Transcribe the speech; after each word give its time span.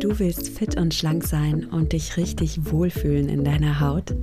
Du 0.00 0.18
willst 0.18 0.48
fit 0.48 0.78
und 0.78 0.94
schlank 0.94 1.24
sein 1.24 1.66
und 1.66 1.92
dich 1.92 2.16
richtig 2.16 2.72
wohlfühlen 2.72 3.28
in 3.28 3.44
deiner 3.44 3.80
Haut? 3.80 4.14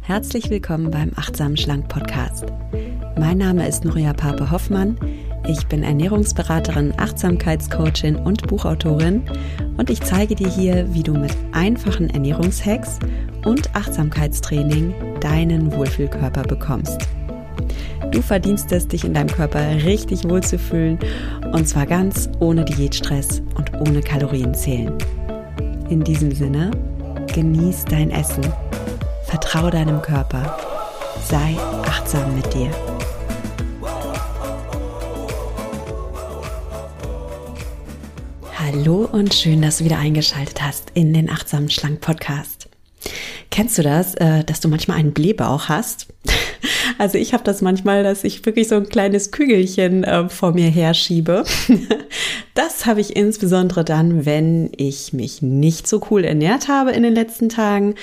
Herzlich 0.00 0.48
willkommen 0.48 0.90
beim 0.90 1.10
Achtsam 1.14 1.58
Schlank 1.58 1.88
Podcast. 1.88 2.46
Mein 3.18 3.36
Name 3.36 3.68
ist 3.68 3.84
Nuria 3.84 4.14
Pape 4.14 4.50
Hoffmann. 4.50 4.96
Ich 5.46 5.66
bin 5.66 5.82
Ernährungsberaterin, 5.82 6.94
Achtsamkeitscoachin 6.96 8.16
und 8.16 8.46
Buchautorin 8.46 9.22
und 9.76 9.90
ich 9.90 10.00
zeige 10.00 10.34
dir 10.34 10.48
hier, 10.48 10.94
wie 10.94 11.02
du 11.02 11.12
mit 11.12 11.36
einfachen 11.52 12.08
Ernährungshacks 12.08 12.98
und 13.44 13.76
Achtsamkeitstraining 13.76 15.20
deinen 15.20 15.70
Wohlfühlkörper 15.74 16.44
bekommst. 16.44 17.06
Du 18.10 18.22
verdienst 18.22 18.72
es, 18.72 18.88
dich 18.88 19.04
in 19.04 19.14
deinem 19.14 19.28
Körper 19.28 19.84
richtig 19.84 20.24
wohlzufühlen 20.28 20.98
und 21.52 21.68
zwar 21.68 21.86
ganz 21.86 22.28
ohne 22.40 22.64
Diätstress 22.64 23.42
und 23.56 23.72
ohne 23.80 24.00
Kalorienzählen. 24.00 24.92
In 25.90 26.04
diesem 26.04 26.32
Sinne, 26.32 26.70
genieß 27.34 27.84
dein 27.86 28.12
Essen, 28.12 28.44
vertraue 29.24 29.72
deinem 29.72 30.00
Körper, 30.00 30.56
sei 31.28 31.56
achtsam 31.82 32.36
mit 32.36 32.54
dir. 32.54 32.70
Hallo 38.56 39.08
und 39.10 39.34
schön, 39.34 39.62
dass 39.62 39.78
du 39.78 39.84
wieder 39.84 39.98
eingeschaltet 39.98 40.62
hast 40.62 40.92
in 40.94 41.12
den 41.12 41.28
Achtsamen 41.28 41.68
Schlank 41.68 42.00
Podcast. 42.00 42.68
Kennst 43.50 43.76
du 43.76 43.82
das, 43.82 44.14
äh, 44.14 44.44
dass 44.44 44.60
du 44.60 44.68
manchmal 44.68 44.98
einen 44.98 45.12
Blähbauch 45.12 45.68
hast? 45.68 46.06
Also 46.98 47.16
ich 47.16 47.32
habe 47.32 47.44
das 47.44 47.62
manchmal, 47.62 48.02
dass 48.02 48.24
ich 48.24 48.44
wirklich 48.44 48.68
so 48.68 48.74
ein 48.74 48.86
kleines 48.86 49.30
Kügelchen 49.30 50.04
äh, 50.04 50.28
vor 50.28 50.52
mir 50.52 50.68
herschiebe. 50.68 51.44
Das 52.62 52.84
habe 52.84 53.00
ich 53.00 53.16
insbesondere 53.16 53.86
dann, 53.86 54.26
wenn 54.26 54.70
ich 54.76 55.14
mich 55.14 55.40
nicht 55.40 55.88
so 55.88 56.06
cool 56.10 56.24
ernährt 56.24 56.68
habe 56.68 56.90
in 56.90 57.02
den 57.02 57.14
letzten 57.14 57.48
Tagen 57.48 57.94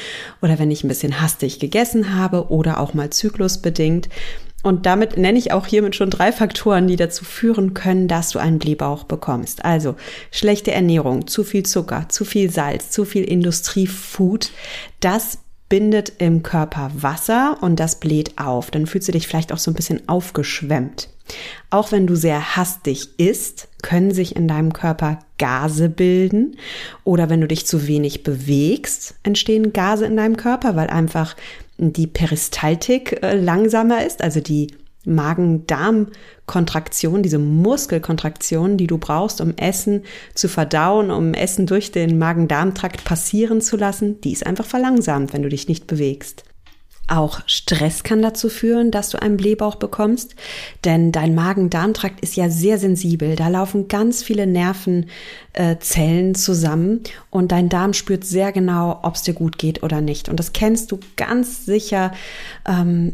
oder 0.41 0.57
wenn 0.57 0.71
ich 0.71 0.83
ein 0.83 0.87
bisschen 0.87 1.21
hastig 1.21 1.59
gegessen 1.59 2.15
habe 2.15 2.47
oder 2.49 2.79
auch 2.79 2.95
mal 2.95 3.11
zyklusbedingt. 3.11 4.09
Und 4.63 4.87
damit 4.87 5.15
nenne 5.15 5.37
ich 5.37 5.51
auch 5.51 5.67
hiermit 5.67 5.95
schon 5.95 6.09
drei 6.09 6.31
Faktoren, 6.31 6.87
die 6.87 6.95
dazu 6.95 7.23
führen 7.23 7.75
können, 7.75 8.07
dass 8.07 8.31
du 8.31 8.39
einen 8.39 8.57
Blähbauch 8.57 9.03
bekommst. 9.03 9.63
Also 9.63 9.95
schlechte 10.31 10.71
Ernährung, 10.71 11.27
zu 11.27 11.43
viel 11.43 11.61
Zucker, 11.61 12.09
zu 12.09 12.25
viel 12.25 12.49
Salz, 12.49 12.89
zu 12.89 13.05
viel 13.05 13.25
Industriefood. 13.25 14.49
Das 15.01 15.37
bindet 15.69 16.13
im 16.19 16.43
Körper 16.43 16.91
Wasser 16.95 17.57
und 17.61 17.79
das 17.79 17.99
bläht 17.99 18.37
auf. 18.37 18.71
Dann 18.71 18.87
fühlst 18.87 19.07
du 19.07 19.11
dich 19.11 19.27
vielleicht 19.27 19.51
auch 19.51 19.57
so 19.57 19.71
ein 19.71 19.75
bisschen 19.75 20.07
aufgeschwemmt. 20.07 21.09
Auch 21.69 21.91
wenn 21.91 22.07
du 22.07 22.15
sehr 22.15 22.55
hastig 22.55 23.19
isst, 23.19 23.67
können 23.81 24.11
sich 24.11 24.35
in 24.35 24.47
deinem 24.47 24.71
Körper 24.71 25.19
Gase 25.37 25.89
bilden. 25.89 26.57
Oder 27.03 27.29
wenn 27.29 27.41
du 27.41 27.47
dich 27.47 27.65
zu 27.67 27.87
wenig 27.87 28.23
bewegst, 28.23 29.15
entstehen 29.23 29.73
Gase 29.73 30.05
in 30.05 30.17
deinem 30.17 30.37
Körper, 30.37 30.75
weil 30.75 30.89
einfach 30.89 31.35
die 31.77 32.07
Peristaltik 32.07 33.21
äh, 33.21 33.35
langsamer 33.35 34.05
ist, 34.05 34.21
also 34.21 34.39
die 34.39 34.67
Magen-Darm-Kontraktion, 35.07 37.23
diese 37.23 37.39
Muskelkontraktion, 37.39 38.77
die 38.77 38.87
du 38.87 38.97
brauchst, 38.97 39.41
um 39.41 39.57
Essen 39.57 40.03
zu 40.35 40.47
verdauen, 40.47 41.09
um 41.09 41.33
Essen 41.33 41.65
durch 41.65 41.91
den 41.91 42.19
Magen-Darm-Trakt 42.19 43.03
passieren 43.03 43.61
zu 43.61 43.77
lassen, 43.77 44.21
die 44.21 44.33
ist 44.33 44.45
einfach 44.45 44.65
verlangsamt, 44.65 45.33
wenn 45.33 45.43
du 45.43 45.49
dich 45.49 45.67
nicht 45.67 45.87
bewegst. 45.87 46.43
Auch 47.09 47.39
Stress 47.45 48.03
kann 48.03 48.21
dazu 48.21 48.49
führen, 48.49 48.91
dass 48.91 49.09
du 49.09 49.21
einen 49.21 49.37
Blähbauch 49.37 49.75
bekommst, 49.75 50.35
denn 50.83 51.13
dein 51.13 51.35
Magen-Darm-Trakt 51.35 52.19
ist 52.19 52.35
ja 52.35 52.49
sehr 52.49 52.77
sensibel. 52.77 53.37
Da 53.37 53.47
laufen 53.47 53.87
ganz 53.87 54.23
viele 54.23 54.45
Nervenzellen 54.45 56.35
zusammen 56.35 57.03
und 57.29 57.53
dein 57.53 57.69
Darm 57.69 57.93
spürt 57.93 58.25
sehr 58.25 58.51
genau, 58.51 58.99
ob 59.03 59.15
es 59.15 59.21
dir 59.21 59.33
gut 59.33 59.57
geht 59.57 59.83
oder 59.83 60.01
nicht. 60.01 60.27
Und 60.27 60.37
das 60.37 60.51
kennst 60.51 60.91
du 60.91 60.99
ganz 61.15 61.65
sicher. 61.65 62.11
Ähm, 62.67 63.13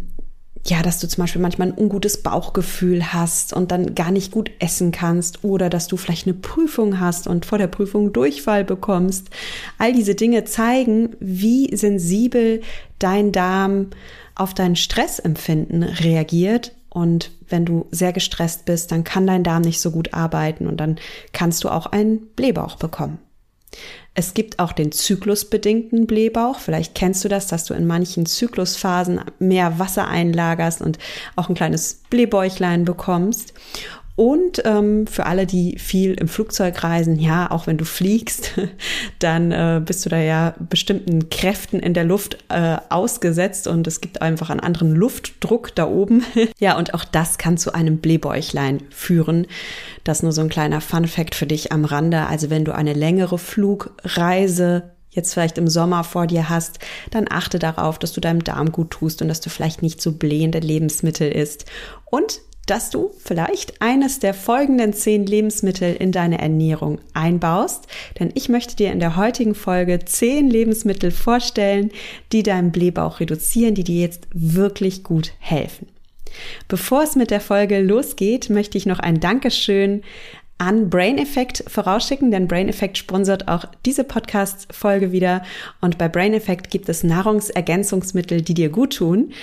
ja, 0.65 0.81
dass 0.81 0.99
du 0.99 1.07
zum 1.07 1.23
Beispiel 1.23 1.41
manchmal 1.41 1.69
ein 1.69 1.77
ungutes 1.77 2.23
Bauchgefühl 2.23 3.13
hast 3.13 3.51
und 3.53 3.71
dann 3.71 3.95
gar 3.95 4.11
nicht 4.11 4.31
gut 4.31 4.49
essen 4.59 4.91
kannst 4.91 5.43
oder 5.43 5.69
dass 5.69 5.87
du 5.87 5.97
vielleicht 5.97 6.25
eine 6.25 6.35
Prüfung 6.35 6.99
hast 7.01 7.27
und 7.27 7.45
vor 7.45 7.57
der 7.57 7.67
Prüfung 7.67 8.13
Durchfall 8.13 8.63
bekommst. 8.63 9.29
All 9.77 9.91
diese 9.91 10.15
Dinge 10.15 10.45
zeigen, 10.45 11.15
wie 11.19 11.75
sensibel 11.75 12.61
dein 12.97 13.33
Darm 13.33 13.87
auf 14.35 14.53
dein 14.53 14.77
Stressempfinden 14.77 15.83
reagiert 15.83 16.73
und 16.89 17.31
wenn 17.49 17.65
du 17.65 17.87
sehr 17.91 18.13
gestresst 18.13 18.65
bist, 18.65 18.91
dann 18.91 19.03
kann 19.03 19.27
dein 19.27 19.43
Darm 19.43 19.63
nicht 19.63 19.81
so 19.81 19.91
gut 19.91 20.13
arbeiten 20.13 20.67
und 20.67 20.77
dann 20.77 20.97
kannst 21.33 21.63
du 21.63 21.69
auch 21.69 21.87
einen 21.87 22.27
Blähbauch 22.35 22.77
bekommen. 22.77 23.19
Es 24.15 24.33
gibt 24.33 24.59
auch 24.59 24.73
den 24.73 24.91
zyklusbedingten 24.91 26.05
Blähbauch. 26.05 26.59
Vielleicht 26.59 26.93
kennst 26.93 27.23
du 27.23 27.29
das, 27.29 27.47
dass 27.47 27.65
du 27.65 27.73
in 27.73 27.87
manchen 27.87 28.25
Zyklusphasen 28.25 29.21
mehr 29.39 29.79
Wasser 29.79 30.07
einlagerst 30.07 30.81
und 30.81 30.99
auch 31.35 31.49
ein 31.49 31.55
kleines 31.55 32.01
Blähbäuchlein 32.09 32.85
bekommst. 32.85 33.53
Und 34.15 34.61
ähm, 34.65 35.07
für 35.07 35.25
alle, 35.25 35.47
die 35.47 35.79
viel 35.79 36.13
im 36.13 36.27
Flugzeug 36.27 36.83
reisen, 36.83 37.17
ja, 37.17 37.49
auch 37.49 37.65
wenn 37.65 37.77
du 37.77 37.85
fliegst, 37.85 38.51
dann 39.19 39.51
äh, 39.51 39.81
bist 39.83 40.05
du 40.05 40.09
da 40.09 40.19
ja 40.19 40.53
bestimmten 40.59 41.29
Kräften 41.29 41.79
in 41.79 41.95
der 41.95 42.03
Luft 42.03 42.37
äh, 42.49 42.77
ausgesetzt 42.89 43.65
und 43.65 43.87
es 43.87 44.01
gibt 44.01 44.21
einfach 44.21 44.51
einen 44.51 44.59
anderen 44.59 44.91
Luftdruck 44.91 45.73
da 45.73 45.87
oben. 45.87 46.23
ja, 46.59 46.77
und 46.77 46.93
auch 46.93 47.05
das 47.05 47.39
kann 47.39 47.57
zu 47.57 47.73
einem 47.73 47.97
Blähbäuchlein 47.97 48.83
führen. 48.91 49.47
Das 50.03 50.21
nur 50.21 50.31
so 50.31 50.41
ein 50.41 50.49
kleiner 50.49 50.81
Fun 50.81 51.07
Fact 51.07 51.33
für 51.33 51.47
dich 51.47 51.71
am 51.71 51.83
Rande. 51.83 52.27
Also 52.27 52.51
wenn 52.51 52.65
du 52.65 52.75
eine 52.75 52.93
längere 52.93 53.39
Flugreise 53.39 54.91
jetzt 55.09 55.33
vielleicht 55.33 55.57
im 55.57 55.67
Sommer 55.67 56.03
vor 56.03 56.27
dir 56.27 56.49
hast, 56.49 56.79
dann 57.09 57.25
achte 57.29 57.57
darauf, 57.57 57.97
dass 57.97 58.13
du 58.13 58.21
deinem 58.21 58.43
Darm 58.43 58.71
gut 58.71 58.91
tust 58.91 59.21
und 59.21 59.27
dass 59.27 59.41
du 59.41 59.49
vielleicht 59.49 59.81
nicht 59.81 60.01
so 60.01 60.11
blähende 60.11 60.59
Lebensmittel 60.59 61.31
isst. 61.31 61.65
Und 62.05 62.41
dass 62.65 62.89
du 62.89 63.11
vielleicht 63.19 63.81
eines 63.81 64.19
der 64.19 64.33
folgenden 64.33 64.93
zehn 64.93 65.25
Lebensmittel 65.25 65.95
in 65.95 66.11
deine 66.11 66.39
Ernährung 66.39 66.99
einbaust, 67.13 67.87
denn 68.19 68.31
ich 68.35 68.49
möchte 68.49 68.75
dir 68.75 68.91
in 68.91 68.99
der 68.99 69.17
heutigen 69.17 69.55
Folge 69.55 69.99
zehn 70.05 70.49
Lebensmittel 70.49 71.11
vorstellen, 71.11 71.91
die 72.31 72.43
deinen 72.43 72.71
Blähbauch 72.71 73.19
reduzieren, 73.19 73.75
die 73.75 73.83
dir 73.83 74.01
jetzt 74.01 74.27
wirklich 74.33 75.03
gut 75.03 75.33
helfen. 75.39 75.87
Bevor 76.67 77.03
es 77.03 77.15
mit 77.15 77.31
der 77.31 77.41
Folge 77.41 77.81
losgeht, 77.81 78.49
möchte 78.49 78.77
ich 78.77 78.85
noch 78.85 78.99
ein 78.99 79.19
Dankeschön 79.19 80.01
an 80.57 80.89
Brain 80.89 81.17
Effect 81.17 81.63
vorausschicken, 81.67 82.31
denn 82.31 82.47
Brain 82.47 82.69
Effect 82.69 82.97
sponsert 82.97 83.47
auch 83.47 83.65
diese 83.85 84.03
Podcast-Folge 84.03 85.11
wieder. 85.11 85.43
Und 85.81 85.97
bei 85.97 86.07
Brain 86.07 86.33
Effect 86.33 86.69
gibt 86.69 86.89
es 86.89 87.03
Nahrungsergänzungsmittel, 87.03 88.41
die 88.41 88.53
dir 88.53 88.69
gut 88.69 88.97
tun. 88.97 89.33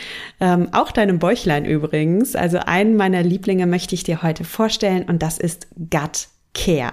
Ähm, 0.41 0.69
auch 0.73 0.93
deinem 0.93 1.19
Bäuchlein 1.19 1.65
übrigens. 1.65 2.37
Also 2.37 2.59
einen 2.59 2.97
meiner 2.97 3.23
Lieblinge 3.23 3.67
möchte 3.67 3.95
ich 3.95 4.05
dir 4.05 4.23
heute 4.23 4.45
vorstellen 4.45 5.05
und 5.09 5.23
das 5.23 5.39
ist 5.39 5.69
Gut 5.77 6.29
Care. 6.55 6.93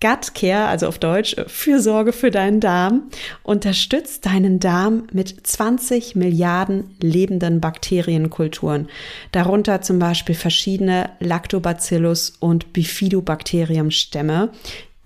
Gut 0.00 0.32
Care, 0.34 0.66
also 0.66 0.86
auf 0.86 0.98
Deutsch 0.98 1.34
Fürsorge 1.48 2.12
für 2.12 2.30
deinen 2.30 2.60
Darm, 2.60 3.10
unterstützt 3.42 4.26
deinen 4.26 4.60
Darm 4.60 5.08
mit 5.12 5.44
20 5.44 6.14
Milliarden 6.14 6.94
lebenden 7.02 7.60
Bakterienkulturen, 7.60 8.88
darunter 9.32 9.82
zum 9.82 9.98
Beispiel 9.98 10.36
verschiedene 10.36 11.10
Lactobacillus 11.18 12.34
und 12.38 12.72
Bifidobakteriumstämme, 12.72 14.50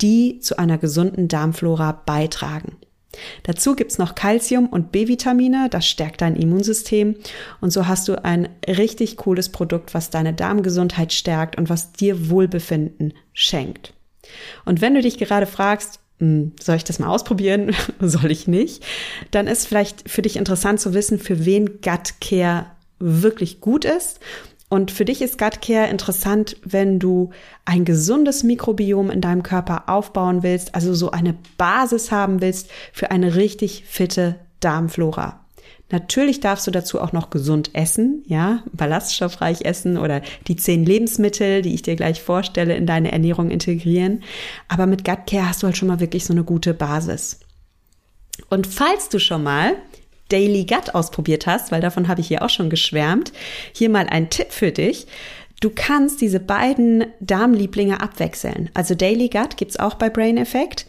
die 0.03 0.41
zu 0.41 0.59
einer 0.59 0.77
gesunden 0.77 1.27
Darmflora 1.27 2.03
beitragen. 2.05 2.77
Dazu 3.45 3.75
gibt's 3.75 3.99
noch 3.99 4.15
Calcium 4.15 4.67
und 4.67 4.93
B-Vitamine, 4.93 5.69
das 5.71 5.87
stärkt 5.87 6.21
dein 6.21 6.37
Immunsystem 6.37 7.17
und 7.63 7.71
so 7.71 7.87
hast 7.87 8.09
du 8.09 8.23
ein 8.25 8.49
richtig 8.67 9.17
cooles 9.17 9.51
Produkt, 9.51 9.95
was 9.95 10.11
deine 10.11 10.35
Darmgesundheit 10.35 11.13
stärkt 11.15 11.57
und 11.57 11.71
was 11.71 11.93
dir 11.93 12.31
Wohlbefinden 12.31 13.15
schenkt. 13.33 13.95
Und 14.65 14.81
wenn 14.81 14.95
du 14.95 15.03
dich 15.03 15.19
gerade 15.19 15.47
fragst, 15.47 16.01
hm, 16.19 16.53
soll 16.61 16.77
ich 16.77 16.85
das 16.85 16.99
mal 16.99 17.09
ausprobieren? 17.09 17.75
soll 18.01 18.31
ich 18.31 18.47
nicht? 18.47 18.85
Dann 19.31 19.47
ist 19.47 19.67
vielleicht 19.67 20.09
für 20.09 20.23
dich 20.23 20.37
interessant 20.37 20.81
zu 20.81 20.95
wissen, 20.95 21.19
für 21.19 21.45
wen 21.45 21.81
Gut 21.81 22.15
Care 22.21 22.67
wirklich 22.99 23.61
gut 23.61 23.85
ist. 23.85 24.21
Und 24.69 24.91
für 24.91 25.05
dich 25.05 25.21
ist 25.21 25.37
Gut 25.37 25.61
Care 25.61 25.91
interessant, 25.91 26.57
wenn 26.65 26.99
du 26.99 27.31
ein 27.65 27.85
gesundes 27.85 28.43
Mikrobiom 28.43 29.11
in 29.11 29.21
deinem 29.21 29.43
Körper 29.43 29.89
aufbauen 29.89 30.43
willst, 30.43 30.75
also 30.75 30.95
so 30.95 31.11
eine 31.11 31.35
Basis 31.59 32.11
haben 32.11 32.41
willst 32.41 32.71
für 32.93 33.11
eine 33.11 33.35
richtig 33.35 33.85
fitte 33.87 34.37
Darmflora. 34.61 35.42
Natürlich 35.93 36.41
darfst 36.41 36.67
du 36.67 36.71
dazu 36.71 37.01
auch 37.01 37.13
noch 37.13 37.29
gesund 37.29 37.75
essen, 37.75 38.25
ja, 38.27 38.63
ballaststoffreich 38.73 39.67
essen 39.67 39.99
oder 39.99 40.23
die 40.49 40.57
zehn 40.57 40.87
Lebensmittel, 40.87 41.61
die 41.61 41.75
ich 41.75 41.83
dir 41.83 41.97
gleich 41.97 42.23
vorstelle, 42.23 42.75
in 42.75 42.87
deine 42.87 43.13
Ernährung 43.13 43.51
integrieren. 43.51 44.25
Aber 44.69 44.87
mit 44.87 45.05
Gut 45.05 45.27
Care 45.27 45.51
hast 45.51 45.63
du 45.63 45.67
halt 45.67 45.77
schon 45.77 45.89
mal 45.89 46.01
wirklich 46.01 46.25
so 46.25 46.33
eine 46.33 46.45
gute 46.45 46.73
Basis. 46.73 47.41
Und 48.49 48.67
falls 48.67 49.11
du 49.11 49.19
schon 49.19 49.43
mal 49.43 49.77
Daily 50.31 50.65
Gut 50.65 50.95
ausprobiert 50.95 51.47
hast, 51.47 51.71
weil 51.73 51.83
davon 51.83 52.09
habe 52.09 52.23
ich 52.23 52.29
hier 52.29 52.43
auch 52.43 52.51
schon 52.51 52.71
geschwärmt, 52.71 53.31
hier 53.75 53.91
mal 53.91 54.07
ein 54.09 54.31
Tipp 54.31 54.51
für 54.51 54.73
dich. 54.73 55.07
Du 55.61 55.69
kannst 55.69 56.23
diese 56.23 56.41
beiden 56.41 57.05
Darmlieblinge 57.21 58.01
abwechseln. 58.01 58.71
Also 58.73 58.95
Daily 58.95 59.29
Gut 59.29 59.59
gibt's 59.59 59.79
auch 59.79 59.95
bei 59.95 60.09
Brain 60.09 60.39
Effect 60.39 60.87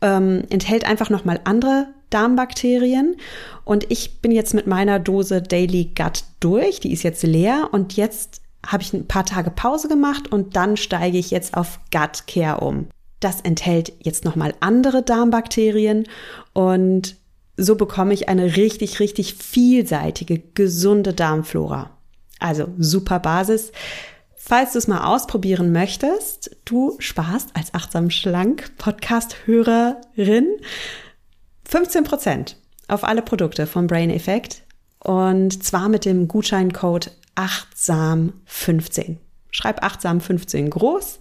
ähm, 0.00 0.44
enthält 0.50 0.84
einfach 0.84 1.10
nochmal 1.10 1.40
andere 1.44 1.88
Darmbakterien. 2.10 3.16
Und 3.64 3.90
ich 3.90 4.20
bin 4.20 4.32
jetzt 4.32 4.54
mit 4.54 4.66
meiner 4.66 4.98
Dose 4.98 5.42
Daily 5.42 5.92
Gut 5.96 6.24
durch. 6.40 6.80
Die 6.80 6.92
ist 6.92 7.02
jetzt 7.02 7.22
leer 7.22 7.68
und 7.72 7.96
jetzt 7.96 8.40
habe 8.66 8.82
ich 8.82 8.92
ein 8.92 9.06
paar 9.06 9.24
Tage 9.24 9.50
Pause 9.50 9.88
gemacht 9.88 10.32
und 10.32 10.56
dann 10.56 10.76
steige 10.76 11.18
ich 11.18 11.30
jetzt 11.30 11.56
auf 11.56 11.80
Gut 11.92 12.26
Care 12.26 12.60
um. 12.60 12.88
Das 13.20 13.40
enthält 13.40 13.92
jetzt 14.00 14.24
nochmal 14.24 14.54
andere 14.60 15.02
Darmbakterien 15.02 16.04
und 16.52 17.16
so 17.56 17.74
bekomme 17.74 18.14
ich 18.14 18.28
eine 18.28 18.56
richtig, 18.56 19.00
richtig 19.00 19.34
vielseitige, 19.34 20.38
gesunde 20.54 21.12
Darmflora. 21.12 21.90
Also 22.38 22.68
super 22.78 23.18
Basis. 23.18 23.72
Falls 24.48 24.72
du 24.72 24.78
es 24.78 24.88
mal 24.88 25.04
ausprobieren 25.04 25.72
möchtest, 25.72 26.56
du 26.64 26.96
sparst 27.00 27.54
als 27.54 27.74
achtsam 27.74 28.08
schlank 28.08 28.72
Podcast-Hörerin 28.78 30.46
15% 31.70 32.54
auf 32.88 33.04
alle 33.04 33.20
Produkte 33.20 33.66
vom 33.66 33.86
Brain 33.86 34.08
Effect 34.08 34.62
und 35.00 35.62
zwar 35.62 35.90
mit 35.90 36.06
dem 36.06 36.28
Gutscheincode 36.28 37.10
achtsam15. 37.36 39.16
Schreib 39.50 39.84
achtsam15 39.84 40.70
groß 40.70 41.18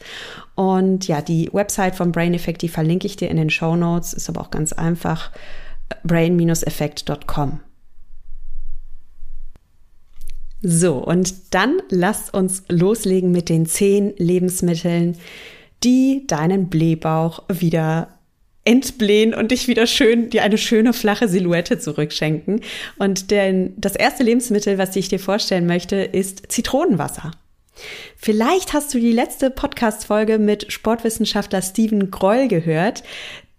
und 0.55 1.09
ja, 1.09 1.21
die 1.21 1.49
Website 1.51 1.97
vom 1.97 2.13
Brain 2.13 2.33
Effect, 2.33 2.61
die 2.61 2.69
verlinke 2.69 3.07
ich 3.07 3.17
dir 3.17 3.29
in 3.29 3.35
den 3.35 3.49
Show 3.49 3.75
Notes, 3.75 4.13
ist 4.13 4.29
aber 4.29 4.39
auch 4.39 4.51
ganz 4.51 4.71
einfach 4.71 5.31
brain-effekt.com. 6.05 7.59
So, 10.61 10.95
und 10.95 11.53
dann 11.53 11.77
lass 11.89 12.29
uns 12.29 12.63
loslegen 12.67 13.31
mit 13.31 13.49
den 13.49 13.65
zehn 13.65 14.13
Lebensmitteln, 14.17 15.17
die 15.83 16.25
deinen 16.27 16.69
Blähbauch 16.69 17.43
wieder 17.47 18.17
entblähen 18.67 19.33
und 19.33 19.51
dich 19.51 19.67
wieder 19.67 19.87
schön, 19.87 20.29
dir 20.29 20.43
eine 20.43 20.57
schöne 20.57 20.91
flache 20.91 21.27
Silhouette 21.27 21.79
zurückschenken. 21.79 22.61
Und 22.97 23.31
denn 23.31 23.73
das 23.77 23.95
erste 23.95 24.23
Lebensmittel, 24.23 24.77
was 24.77 24.95
ich 24.95 25.07
dir 25.07 25.19
vorstellen 25.19 25.67
möchte, 25.67 25.95
ist 25.95 26.51
Zitronenwasser. 26.51 27.31
Vielleicht 28.17 28.73
hast 28.73 28.93
du 28.93 28.99
die 28.99 29.11
letzte 29.11 29.51
Podcast-Folge 29.51 30.39
mit 30.39 30.71
Sportwissenschaftler 30.71 31.61
Steven 31.61 32.11
Groll 32.11 32.47
gehört. 32.47 33.03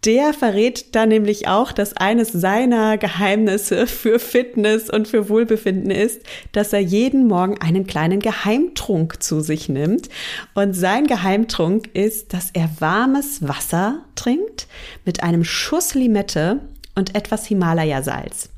Der 0.04 0.32
verrät 0.32 0.94
da 0.94 1.06
nämlich 1.06 1.48
auch, 1.48 1.72
dass 1.72 1.96
eines 1.96 2.30
seiner 2.30 2.98
Geheimnisse 2.98 3.86
für 3.88 4.20
Fitness 4.20 4.88
und 4.88 5.08
für 5.08 5.28
Wohlbefinden 5.28 5.90
ist, 5.90 6.22
dass 6.52 6.72
er 6.72 6.80
jeden 6.80 7.26
Morgen 7.26 7.60
einen 7.60 7.86
kleinen 7.86 8.20
Geheimtrunk 8.20 9.20
zu 9.22 9.40
sich 9.40 9.68
nimmt. 9.68 10.08
Und 10.54 10.74
sein 10.74 11.08
Geheimtrunk 11.08 11.94
ist, 11.94 12.32
dass 12.32 12.50
er 12.52 12.70
warmes 12.78 13.46
Wasser 13.48 14.04
trinkt 14.14 14.68
mit 15.04 15.24
einem 15.24 15.42
Schuss 15.44 15.94
Limette 15.94 16.60
und 16.94 17.16
etwas 17.16 17.46
Himalaya-Salz. 17.46 18.50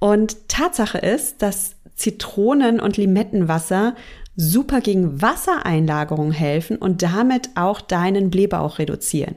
Und 0.00 0.48
Tatsache 0.48 0.98
ist, 0.98 1.40
dass 1.40 1.76
Zitronen- 1.96 2.80
und 2.80 2.98
Limettenwasser 2.98 3.96
super 4.36 4.82
gegen 4.82 5.20
Wassereinlagerung 5.20 6.30
helfen 6.30 6.76
und 6.76 7.02
damit 7.02 7.50
auch 7.56 7.80
deinen 7.80 8.30
Blähbauch 8.30 8.78
reduzieren. 8.78 9.36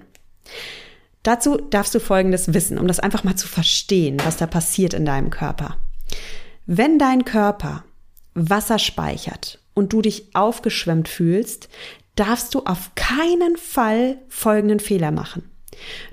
Dazu 1.23 1.57
darfst 1.57 1.93
du 1.93 1.99
Folgendes 1.99 2.53
wissen, 2.53 2.79
um 2.79 2.87
das 2.87 2.99
einfach 2.99 3.23
mal 3.23 3.35
zu 3.35 3.47
verstehen, 3.47 4.17
was 4.23 4.37
da 4.37 4.47
passiert 4.47 4.93
in 4.93 5.05
deinem 5.05 5.29
Körper. 5.29 5.77
Wenn 6.65 6.97
dein 6.97 7.25
Körper 7.25 7.83
Wasser 8.33 8.79
speichert 8.79 9.59
und 9.73 9.93
du 9.93 10.01
dich 10.01 10.35
aufgeschwemmt 10.35 11.07
fühlst, 11.07 11.69
darfst 12.15 12.55
du 12.55 12.61
auf 12.65 12.91
keinen 12.95 13.57
Fall 13.57 14.17
folgenden 14.29 14.79
Fehler 14.79 15.11
machen. 15.11 15.49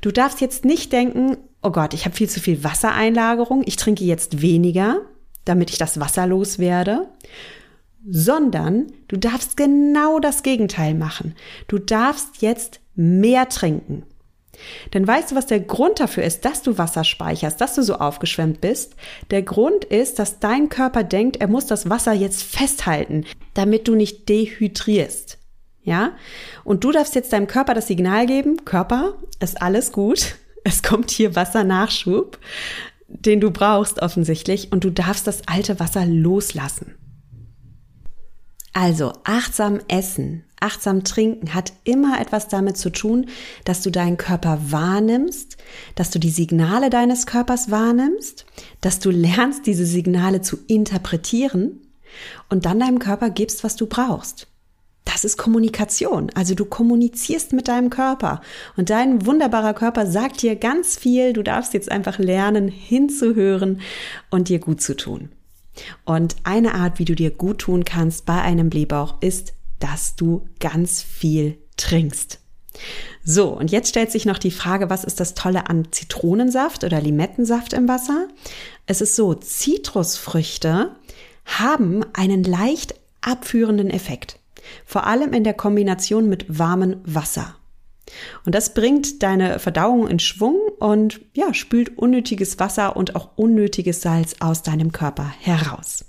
Du 0.01 0.11
darfst 0.11 0.41
jetzt 0.41 0.65
nicht 0.65 0.93
denken, 0.93 1.37
oh 1.63 1.71
Gott, 1.71 1.95
ich 1.95 2.05
habe 2.05 2.15
viel 2.15 2.29
zu 2.29 2.41
viel 2.41 2.65
Wassereinlagerung, 2.65 3.63
ich 3.67 3.77
trinke 3.77 4.05
jetzt 4.05 4.41
weniger, 4.41 5.01
damit 5.45 5.71
ich 5.71 5.79
das 5.79 6.01
Wasser 6.01 6.27
loswerde, 6.27 7.09
sondern 8.09 8.93
du 9.09 9.17
darfst 9.17 9.57
genau 9.57 10.21
das 10.21 10.43
Gegenteil 10.43 10.95
machen. 10.95 11.35
Du 11.67 11.79
darfst 11.79 12.43
jetzt 12.43 12.81
mehr 12.95 13.49
trinken. 13.49 14.05
Denn 14.95 15.07
weißt 15.07 15.31
du, 15.31 15.37
was 15.37 15.47
der 15.47 15.61
Grund 15.61 16.01
dafür 16.01 16.25
ist, 16.25 16.45
dass 16.45 16.63
du 16.63 16.79
Wasser 16.79 17.05
speicherst, 17.05 17.61
dass 17.61 17.75
du 17.75 17.83
so 17.83 17.97
aufgeschwemmt 17.97 18.61
bist? 18.61 18.95
Der 19.31 19.43
Grund 19.43 19.85
ist, 19.85 20.19
dass 20.19 20.39
dein 20.41 20.69
Körper 20.69 21.05
denkt, 21.05 21.39
er 21.39 21.49
muss 21.49 21.67
das 21.67 21.89
Wasser 21.89 22.13
jetzt 22.13 22.43
festhalten, 22.43 23.25
damit 23.55 23.89
du 23.89 23.95
nicht 23.95 24.29
dehydrierst. 24.29 25.39
Ja? 25.83 26.13
Und 26.65 26.85
du 26.85 26.93
darfst 26.93 27.15
jetzt 27.15 27.33
deinem 27.33 27.47
Körper 27.47 27.75
das 27.75 27.87
Signal 27.87 28.27
geben, 28.27 28.65
Körper, 28.65 29.15
ist 29.41 29.61
alles 29.61 29.93
gut. 29.93 30.37
Es 30.65 30.83
kommt 30.83 31.11
hier 31.11 31.35
Wassernachschub, 31.35 32.39
den 33.07 33.41
du 33.41 33.51
brauchst 33.51 34.03
offensichtlich, 34.03 34.71
und 34.71 34.85
du 34.85 34.91
darfst 34.91 35.27
das 35.27 35.49
alte 35.49 35.81
Wasser 35.81 36.05
loslassen. 36.05 36.97
Also 38.75 39.15
achtsam 39.25 39.81
essen, 39.89 40.45
achtsam 40.61 41.05
trinken 41.05 41.55
hat 41.55 41.73
immer 41.85 42.21
etwas 42.21 42.49
damit 42.49 42.77
zu 42.77 42.91
tun, 42.91 43.27
dass 43.65 43.83
du 43.83 43.91
deinen 43.91 44.17
Körper 44.17 44.59
wahrnimmst, 44.69 45.57
dass 45.95 46.11
du 46.11 46.19
die 46.19 46.31
Signale 46.31 46.91
deines 46.91 47.27
Körpers 47.27 47.71
wahrnimmst, 47.71 48.47
dass 48.81 48.99
du 48.99 49.11
lernst, 49.11 49.67
diese 49.67 49.87
Signale 49.87 50.41
zu 50.41 50.59
interpretieren 50.67 51.81
und 52.49 52.65
dann 52.65 52.81
deinem 52.81 52.99
Körper 52.99 53.31
gibst, 53.31 53.65
was 53.65 53.77
du 53.77 53.87
brauchst. 53.87 54.49
Das 55.05 55.25
ist 55.25 55.39
Kommunikation. 55.39 56.31
Also 56.35 56.55
du 56.55 56.67
kommunizierst 56.67 57.55
mit 57.55 57.69
deinem 57.69 57.89
Körper 57.89 58.43
und 58.77 58.91
dein 58.91 59.25
wunderbarer 59.25 59.73
Körper 59.73 60.07
sagt 60.07 60.43
dir 60.43 60.55
ganz 60.55 60.99
viel. 60.99 61.33
Du 61.33 61.43
darfst 61.43 61.73
jetzt 61.73 61.91
einfach 61.91 62.19
lernen, 62.19 62.69
hinzuhören 62.69 63.81
und 64.31 64.51
dir 64.51 64.59
gut 64.59 64.83
zu 64.83 64.95
tun. 64.95 65.31
Und 66.05 66.37
eine 66.45 66.75
Art, 66.75 66.99
wie 66.99 67.07
du 67.07 67.15
dir 67.15 67.31
gut 67.31 67.61
tun 67.61 67.85
kannst 67.85 68.27
bei 68.27 68.43
einem 68.43 68.69
Blähbauch, 68.69 69.23
ist, 69.23 69.55
dass 69.79 70.17
du 70.17 70.49
ganz 70.61 71.03
viel 71.03 71.59
trinkst. 71.77 72.41
So, 73.25 73.49
und 73.49 73.71
jetzt 73.71 73.89
stellt 73.89 74.11
sich 74.11 74.25
noch 74.25 74.39
die 74.39 74.51
Frage, 74.51 74.89
was 74.91 75.05
ist 75.05 75.21
das 75.21 75.35
Tolle 75.35 75.69
an 75.69 75.89
Zitronensaft 75.91 76.85
oder 76.85 77.01
Limettensaft 77.01 77.73
im 77.73 77.89
Wasser? 77.89 78.29
Es 78.87 79.01
ist 79.01 79.17
so, 79.17 79.35
Zitrusfrüchte 79.35 80.95
haben 81.45 82.05
einen 82.15 82.45
leicht 82.45 82.95
abführenden 83.21 83.91
Effekt. 83.91 84.39
Vor 84.85 85.07
allem 85.07 85.33
in 85.33 85.45
der 85.45 85.55
Kombination 85.55 86.29
mit 86.29 86.59
warmem 86.59 87.01
Wasser. 87.05 87.57
Und 88.45 88.55
das 88.55 88.73
bringt 88.75 89.23
deine 89.23 89.59
Verdauung 89.59 90.09
in 90.09 90.19
Schwung 90.19 90.57
und 90.79 91.21
ja, 91.35 91.53
spült 91.53 91.99
unnötiges 91.99 92.59
Wasser 92.59 92.97
und 92.97 93.17
auch 93.17 93.31
unnötiges 93.37 94.01
Salz 94.01 94.37
aus 94.41 94.63
deinem 94.63 94.93
Körper 94.93 95.31
heraus. 95.41 96.05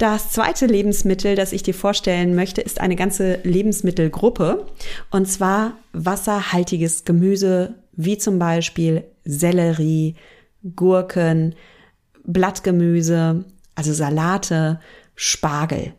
Das 0.00 0.30
zweite 0.30 0.64
Lebensmittel, 0.64 1.36
das 1.36 1.52
ich 1.52 1.62
dir 1.62 1.74
vorstellen 1.74 2.34
möchte, 2.34 2.62
ist 2.62 2.80
eine 2.80 2.96
ganze 2.96 3.34
Lebensmittelgruppe 3.42 4.64
und 5.10 5.28
zwar 5.28 5.74
wasserhaltiges 5.92 7.04
Gemüse 7.04 7.74
wie 7.92 8.16
zum 8.16 8.38
Beispiel 8.38 9.04
Sellerie, 9.26 10.14
Gurken, 10.74 11.54
Blattgemüse, 12.24 13.44
also 13.74 13.92
Salate, 13.92 14.80
Spargel. 15.16 15.92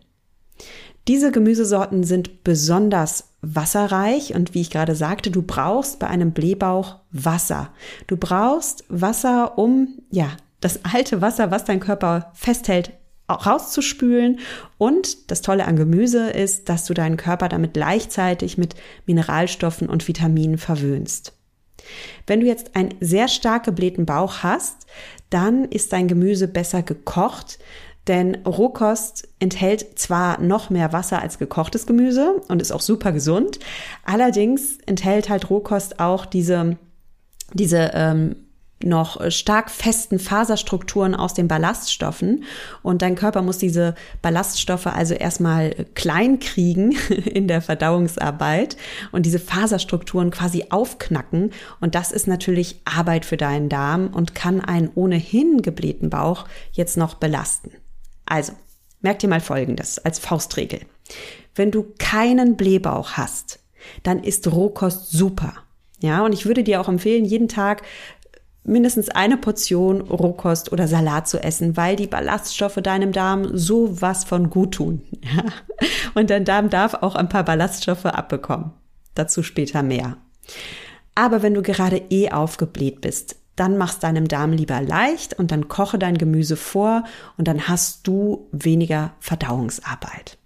Diese 1.07 1.31
Gemüsesorten 1.31 2.03
sind 2.03 2.43
besonders 2.43 3.35
wasserreich 3.43 4.33
und 4.33 4.55
wie 4.55 4.61
ich 4.61 4.71
gerade 4.71 4.95
sagte, 4.95 5.29
du 5.29 5.43
brauchst 5.43 5.99
bei 5.99 6.07
einem 6.07 6.31
Blähbauch 6.31 6.95
Wasser. 7.11 7.69
Du 8.07 8.17
brauchst 8.17 8.83
Wasser, 8.89 9.59
um 9.59 9.99
ja, 10.09 10.29
das 10.59 10.85
alte 10.91 11.21
Wasser, 11.21 11.51
was 11.51 11.65
dein 11.65 11.79
Körper 11.79 12.31
festhält, 12.33 12.93
rauszuspülen. 13.29 14.39
Und 14.77 15.31
das 15.31 15.41
Tolle 15.41 15.65
an 15.65 15.75
Gemüse 15.75 16.29
ist, 16.29 16.69
dass 16.69 16.85
du 16.85 16.93
deinen 16.93 17.17
Körper 17.17 17.49
damit 17.49 17.73
gleichzeitig 17.73 18.57
mit 18.57 18.75
Mineralstoffen 19.05 19.89
und 19.89 20.07
Vitaminen 20.07 20.57
verwöhnst. 20.57 21.33
Wenn 22.27 22.41
du 22.41 22.47
jetzt 22.47 22.75
einen 22.75 22.93
sehr 22.99 23.27
stark 23.27 23.65
geblähten 23.65 24.05
Bauch 24.05 24.43
hast, 24.43 24.85
dann 25.29 25.65
ist 25.65 25.93
dein 25.93 26.07
Gemüse 26.07 26.47
besser 26.47 26.83
gekocht, 26.83 27.59
denn 28.07 28.35
Rohkost 28.45 29.27
enthält 29.39 29.99
zwar 29.99 30.39
noch 30.41 30.69
mehr 30.69 30.91
Wasser 30.91 31.21
als 31.21 31.37
gekochtes 31.37 31.85
Gemüse 31.85 32.41
und 32.47 32.61
ist 32.61 32.71
auch 32.71 32.81
super 32.81 33.11
gesund, 33.11 33.59
allerdings 34.03 34.79
enthält 34.85 35.29
halt 35.29 35.49
Rohkost 35.49 35.99
auch 35.99 36.25
diese, 36.25 36.77
diese 37.53 37.91
ähm, 37.93 38.35
noch 38.83 39.29
stark 39.31 39.69
festen 39.69 40.19
Faserstrukturen 40.19 41.15
aus 41.15 41.33
den 41.33 41.47
Ballaststoffen 41.47 42.43
und 42.81 43.01
dein 43.01 43.15
Körper 43.15 43.41
muss 43.41 43.57
diese 43.57 43.95
Ballaststoffe 44.21 44.87
also 44.87 45.13
erstmal 45.13 45.71
klein 45.95 46.39
kriegen 46.39 46.91
in 47.09 47.47
der 47.47 47.61
Verdauungsarbeit 47.61 48.77
und 49.11 49.25
diese 49.25 49.39
Faserstrukturen 49.39 50.31
quasi 50.31 50.65
aufknacken 50.69 51.51
und 51.79 51.95
das 51.95 52.11
ist 52.11 52.27
natürlich 52.27 52.81
Arbeit 52.85 53.25
für 53.25 53.37
deinen 53.37 53.69
Darm 53.69 54.07
und 54.07 54.35
kann 54.35 54.61
einen 54.61 54.89
ohnehin 54.95 55.61
geblähten 55.61 56.09
Bauch 56.09 56.45
jetzt 56.71 56.97
noch 56.97 57.15
belasten. 57.15 57.71
Also, 58.25 58.53
merk 59.01 59.19
dir 59.19 59.27
mal 59.27 59.41
Folgendes 59.41 59.99
als 59.99 60.19
Faustregel. 60.19 60.81
Wenn 61.55 61.71
du 61.71 61.93
keinen 61.97 62.55
Blähbauch 62.55 63.11
hast, 63.13 63.59
dann 64.03 64.23
ist 64.23 64.47
Rohkost 64.51 65.11
super. 65.11 65.53
Ja, 66.01 66.25
und 66.25 66.33
ich 66.33 66.45
würde 66.45 66.63
dir 66.63 66.81
auch 66.81 66.87
empfehlen, 66.87 67.25
jeden 67.25 67.47
Tag 67.47 67.83
mindestens 68.63 69.09
eine 69.09 69.37
Portion 69.37 70.01
Rohkost 70.01 70.71
oder 70.71 70.87
Salat 70.87 71.27
zu 71.27 71.43
essen, 71.43 71.77
weil 71.77 71.95
die 71.95 72.07
Ballaststoffe 72.07 72.75
deinem 72.75 73.11
Darm 73.11 73.57
so 73.57 74.01
was 74.01 74.23
von 74.23 74.49
gut 74.49 74.75
tun. 74.75 75.01
Und 76.13 76.29
dein 76.29 76.45
Darm 76.45 76.69
darf 76.69 76.93
auch 76.95 77.15
ein 77.15 77.29
paar 77.29 77.43
Ballaststoffe 77.43 78.05
abbekommen. 78.05 78.71
Dazu 79.15 79.43
später 79.43 79.83
mehr. 79.83 80.17
Aber 81.15 81.43
wenn 81.43 81.53
du 81.53 81.61
gerade 81.61 82.01
eh 82.09 82.31
aufgebläht 82.31 83.01
bist, 83.01 83.35
dann 83.55 83.77
machst 83.77 84.03
deinem 84.03 84.27
Darm 84.27 84.53
lieber 84.53 84.81
leicht 84.81 85.37
und 85.37 85.51
dann 85.51 85.67
koche 85.67 85.99
dein 85.99 86.17
Gemüse 86.17 86.55
vor 86.55 87.03
und 87.37 87.47
dann 87.47 87.67
hast 87.67 88.07
du 88.07 88.47
weniger 88.51 89.13
Verdauungsarbeit. 89.19 90.37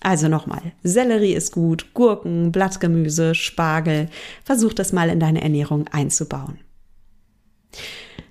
Also 0.00 0.28
nochmal, 0.28 0.72
Sellerie 0.82 1.32
ist 1.32 1.52
gut, 1.52 1.94
Gurken, 1.94 2.52
Blattgemüse, 2.52 3.34
Spargel. 3.34 4.08
Versuch 4.44 4.74
das 4.74 4.92
mal 4.92 5.08
in 5.08 5.18
deine 5.18 5.40
Ernährung 5.40 5.86
einzubauen. 5.88 6.58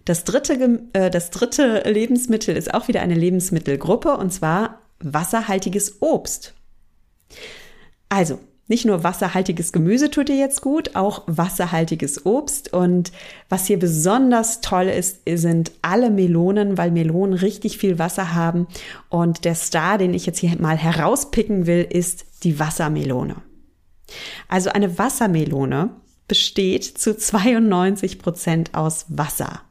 Das 0.06 0.24
dritte, 0.24 0.84
äh, 0.94 1.10
das 1.10 1.30
dritte 1.30 1.84
Lebensmittel 1.86 2.56
ist 2.56 2.74
auch 2.74 2.88
wieder 2.88 3.02
eine 3.02 3.16
Lebensmittelgruppe 3.16 4.18
und 4.18 4.32
zwar 4.32 4.82
wasserhaltiges 5.00 6.02
Obst. 6.02 6.54
Also, 8.10 8.40
nicht 8.68 8.86
nur 8.86 9.04
wasserhaltiges 9.04 9.74
Gemüse 9.74 10.10
tut 10.10 10.30
dir 10.30 10.38
jetzt 10.38 10.62
gut, 10.62 10.96
auch 10.96 11.24
wasserhaltiges 11.28 12.26
Obst. 12.26 12.72
Und 12.72 13.12
was 13.50 13.68
hier 13.68 13.78
besonders 13.78 14.62
toll 14.62 14.86
ist, 14.86 15.20
sind 15.28 15.72
alle 15.82 16.10
Melonen, 16.10 16.78
weil 16.78 16.92
Melonen 16.92 17.38
richtig 17.38 17.78
viel 17.78 18.00
Wasser 18.00 18.34
haben. 18.34 18.68
Und 19.10 19.44
der 19.44 19.56
Star, 19.56 19.98
den 19.98 20.14
ich 20.14 20.26
jetzt 20.26 20.40
hier 20.40 20.58
mal 20.60 20.78
herauspicken 20.78 21.68
will, 21.68 21.86
ist 21.90 22.26
die 22.44 22.58
Wassermelone. 22.58 23.36
Also 24.48 24.70
eine 24.70 24.98
Wassermelone 24.98 25.90
besteht 26.28 26.84
zu 26.84 27.18
92 27.18 28.20
Prozent 28.20 28.74
aus 28.74 29.06
Wasser. 29.10 29.62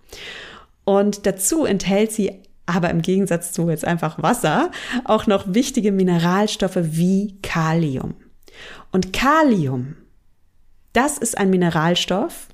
Und 0.85 1.27
dazu 1.27 1.65
enthält 1.65 2.13
sie 2.13 2.43
aber 2.67 2.91
im 2.91 3.03
Gegensatz 3.03 3.53
zu 3.53 3.69
jetzt 3.71 3.85
einfach 3.85 4.23
Wasser 4.23 4.71
auch 5.05 5.27
noch 5.27 5.55
wichtige 5.55 5.93
Mineralstoffe 5.93 6.79
wie 6.81 7.39
Kalium. 7.43 8.15
Und 8.91 9.13
Kalium, 9.13 9.97
das 10.93 11.19
ist 11.19 11.39
ein 11.39 11.51
Mineralstoff, 11.51 12.49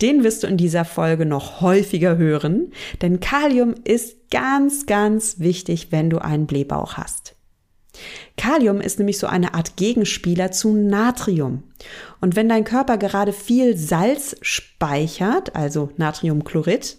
den 0.00 0.24
wirst 0.24 0.42
du 0.42 0.46
in 0.46 0.56
dieser 0.56 0.84
Folge 0.84 1.26
noch 1.26 1.60
häufiger 1.60 2.16
hören, 2.16 2.72
denn 3.02 3.20
Kalium 3.20 3.74
ist 3.84 4.30
ganz, 4.30 4.86
ganz 4.86 5.40
wichtig, 5.40 5.88
wenn 5.90 6.10
du 6.10 6.18
einen 6.18 6.46
Blähbauch 6.46 6.94
hast. 6.96 7.34
Kalium 8.36 8.80
ist 8.80 8.98
nämlich 8.98 9.18
so 9.18 9.26
eine 9.26 9.54
Art 9.54 9.76
Gegenspieler 9.76 10.50
zu 10.50 10.72
Natrium. 10.72 11.62
Und 12.20 12.36
wenn 12.36 12.48
dein 12.48 12.64
Körper 12.64 12.98
gerade 12.98 13.32
viel 13.32 13.76
Salz 13.76 14.36
speichert, 14.42 15.54
also 15.56 15.90
Natriumchlorid, 15.96 16.96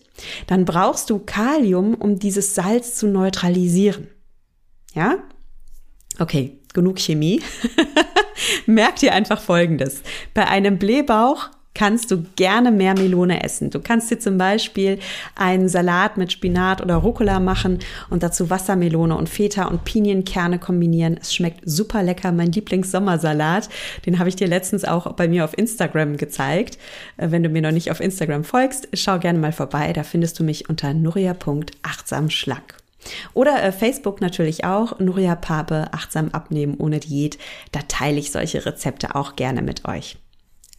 dann 0.48 0.66
brauchst 0.66 1.10
du 1.10 1.20
Kalium, 1.20 1.96
um 1.96 2.20
dieses 2.20 2.56
Salz 2.56 2.96
zu 2.96 3.08
neutralisieren. 3.08 4.08
Ja? 4.94 5.18
Okay, 6.20 6.58
genug 6.74 7.00
Chemie. 7.00 7.42
Merk 8.66 8.98
dir 8.98 9.14
einfach 9.14 9.42
Folgendes. 9.42 10.02
Bei 10.34 10.48
einem 10.48 10.78
Blähbauch 10.78 11.50
kannst 11.74 12.12
du 12.12 12.24
gerne 12.36 12.72
mehr 12.72 12.94
Melone 12.94 13.44
essen. 13.44 13.70
Du 13.70 13.80
kannst 13.80 14.12
dir 14.12 14.20
zum 14.20 14.38
Beispiel 14.38 15.00
einen 15.36 15.70
Salat 15.70 16.18
mit 16.18 16.32
Spinat 16.32 16.82
oder 16.82 16.96
Rucola 16.96 17.40
machen 17.40 17.80
und 18.10 18.24
dazu 18.24 18.50
Wassermelone 18.50 19.16
und 19.16 19.30
Feta 19.30 19.66
und 19.66 19.86
Pinienkerne 19.86 20.60
kombinieren. 20.60 21.18
Es 21.22 21.34
schmeckt 21.34 21.62
super 21.64 22.04
lecker. 22.04 22.32
Mein 22.32 22.52
Lieblingssommersalat, 22.52 23.70
den 24.06 24.20
habe 24.20 24.30
ich 24.30 24.36
dir 24.36 24.48
letztens 24.48 24.84
auch 24.84 25.14
bei 25.14 25.28
mir 25.28 25.46
auf 25.46 25.58
Instagram 25.58 26.18
gezeigt. 26.18 26.78
Äh, 27.18 27.32
wenn 27.32 27.44
du 27.44 27.50
mir 27.50 27.62
noch 27.62 27.72
nicht 27.72 27.92
auf 27.92 28.00
Instagram 28.00 28.44
folgst, 28.44 28.90
schau 28.94 29.20
gerne 29.20 29.40
mal 29.40 29.54
vorbei. 29.54 29.94
Da 29.94 30.04
findest 30.04 30.40
du 30.40 30.44
mich 30.44 30.70
unter 30.70 30.94
nuria.achtsamschlank. 30.94 32.76
Oder 33.34 33.64
äh, 33.64 33.72
Facebook 33.72 34.22
natürlich 34.22 34.66
auch, 34.66 35.00
Nuria 35.00 35.36
Pape, 35.36 35.88
achtsam 35.94 36.30
abnehmen 36.30 36.76
ohne 36.78 37.00
Diät. 37.00 37.38
Da 37.72 37.80
teile 37.88 38.20
ich 38.20 38.32
solche 38.32 38.66
Rezepte 38.66 39.16
auch 39.16 39.36
gerne 39.36 39.62
mit 39.62 39.88
euch. 39.88 40.18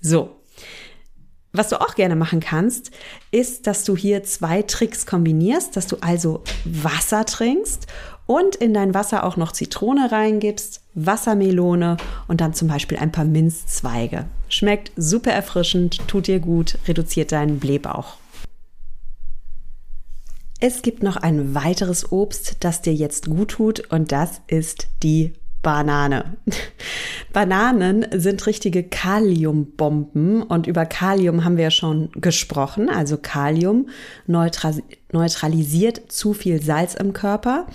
So, 0.00 0.39
was 1.52 1.68
du 1.68 1.80
auch 1.80 1.94
gerne 1.94 2.16
machen 2.16 2.40
kannst, 2.40 2.90
ist, 3.30 3.66
dass 3.66 3.84
du 3.84 3.96
hier 3.96 4.22
zwei 4.22 4.62
Tricks 4.62 5.06
kombinierst, 5.06 5.76
dass 5.76 5.86
du 5.86 5.96
also 6.00 6.42
Wasser 6.64 7.24
trinkst 7.24 7.86
und 8.26 8.54
in 8.54 8.72
dein 8.72 8.94
Wasser 8.94 9.24
auch 9.24 9.36
noch 9.36 9.50
Zitrone 9.50 10.12
reingibst, 10.12 10.82
Wassermelone 10.94 11.96
und 12.28 12.40
dann 12.40 12.54
zum 12.54 12.68
Beispiel 12.68 12.98
ein 12.98 13.10
paar 13.10 13.24
Minzzweige. 13.24 14.26
Schmeckt 14.48 14.92
super 14.96 15.32
erfrischend, 15.32 16.06
tut 16.06 16.28
dir 16.28 16.38
gut, 16.38 16.78
reduziert 16.86 17.32
deinen 17.32 17.58
Blähbauch. 17.58 18.18
Es 20.60 20.82
gibt 20.82 21.02
noch 21.02 21.16
ein 21.16 21.54
weiteres 21.54 22.12
Obst, 22.12 22.58
das 22.60 22.82
dir 22.82 22.94
jetzt 22.94 23.26
gut 23.26 23.52
tut 23.52 23.80
und 23.90 24.12
das 24.12 24.42
ist 24.46 24.88
die 25.02 25.32
Banane. 25.62 26.36
Bananen 27.32 28.06
sind 28.12 28.46
richtige 28.46 28.82
Kaliumbomben 28.82 30.42
und 30.42 30.66
über 30.66 30.86
Kalium 30.86 31.44
haben 31.44 31.56
wir 31.56 31.64
ja 31.64 31.70
schon 31.70 32.10
gesprochen. 32.12 32.88
Also 32.88 33.18
Kalium 33.18 33.88
neutralisiert 34.26 36.10
zu 36.10 36.32
viel 36.32 36.62
Salz 36.62 36.94
im 36.94 37.12
Körper. 37.12 37.66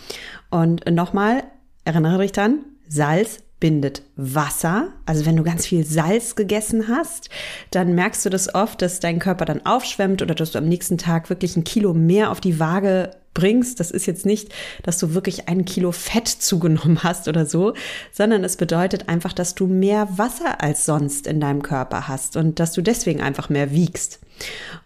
Und 0.49 0.89
nochmal, 0.91 1.43
erinnere 1.85 2.19
dich 2.19 2.31
dann, 2.31 2.65
Salz 2.87 3.44
bindet 3.59 4.03
Wasser. 4.15 4.89
Also 5.05 5.25
wenn 5.25 5.37
du 5.37 5.43
ganz 5.43 5.65
viel 5.65 5.85
Salz 5.85 6.35
gegessen 6.35 6.87
hast, 6.87 7.29
dann 7.71 7.95
merkst 7.95 8.25
du 8.25 8.29
das 8.29 8.53
oft, 8.53 8.81
dass 8.81 8.99
dein 8.99 9.19
Körper 9.19 9.45
dann 9.45 9.65
aufschwemmt 9.65 10.21
oder 10.21 10.35
dass 10.35 10.51
du 10.51 10.57
am 10.57 10.67
nächsten 10.67 10.97
Tag 10.97 11.29
wirklich 11.29 11.55
ein 11.55 11.63
Kilo 11.63 11.93
mehr 11.93 12.31
auf 12.31 12.41
die 12.41 12.59
Waage 12.59 13.11
bringst. 13.33 13.79
Das 13.79 13.91
ist 13.91 14.07
jetzt 14.07 14.25
nicht, 14.25 14.51
dass 14.81 14.97
du 14.97 15.13
wirklich 15.13 15.47
ein 15.47 15.65
Kilo 15.65 15.91
Fett 15.91 16.27
zugenommen 16.27 17.03
hast 17.03 17.27
oder 17.27 17.45
so, 17.45 17.73
sondern 18.11 18.43
es 18.43 18.57
bedeutet 18.57 19.07
einfach, 19.07 19.33
dass 19.33 19.53
du 19.53 19.67
mehr 19.67 20.07
Wasser 20.17 20.61
als 20.61 20.85
sonst 20.85 21.27
in 21.27 21.39
deinem 21.39 21.61
Körper 21.61 22.07
hast 22.07 22.37
und 22.37 22.59
dass 22.59 22.73
du 22.73 22.81
deswegen 22.81 23.21
einfach 23.21 23.49
mehr 23.49 23.71
wiegst. 23.71 24.19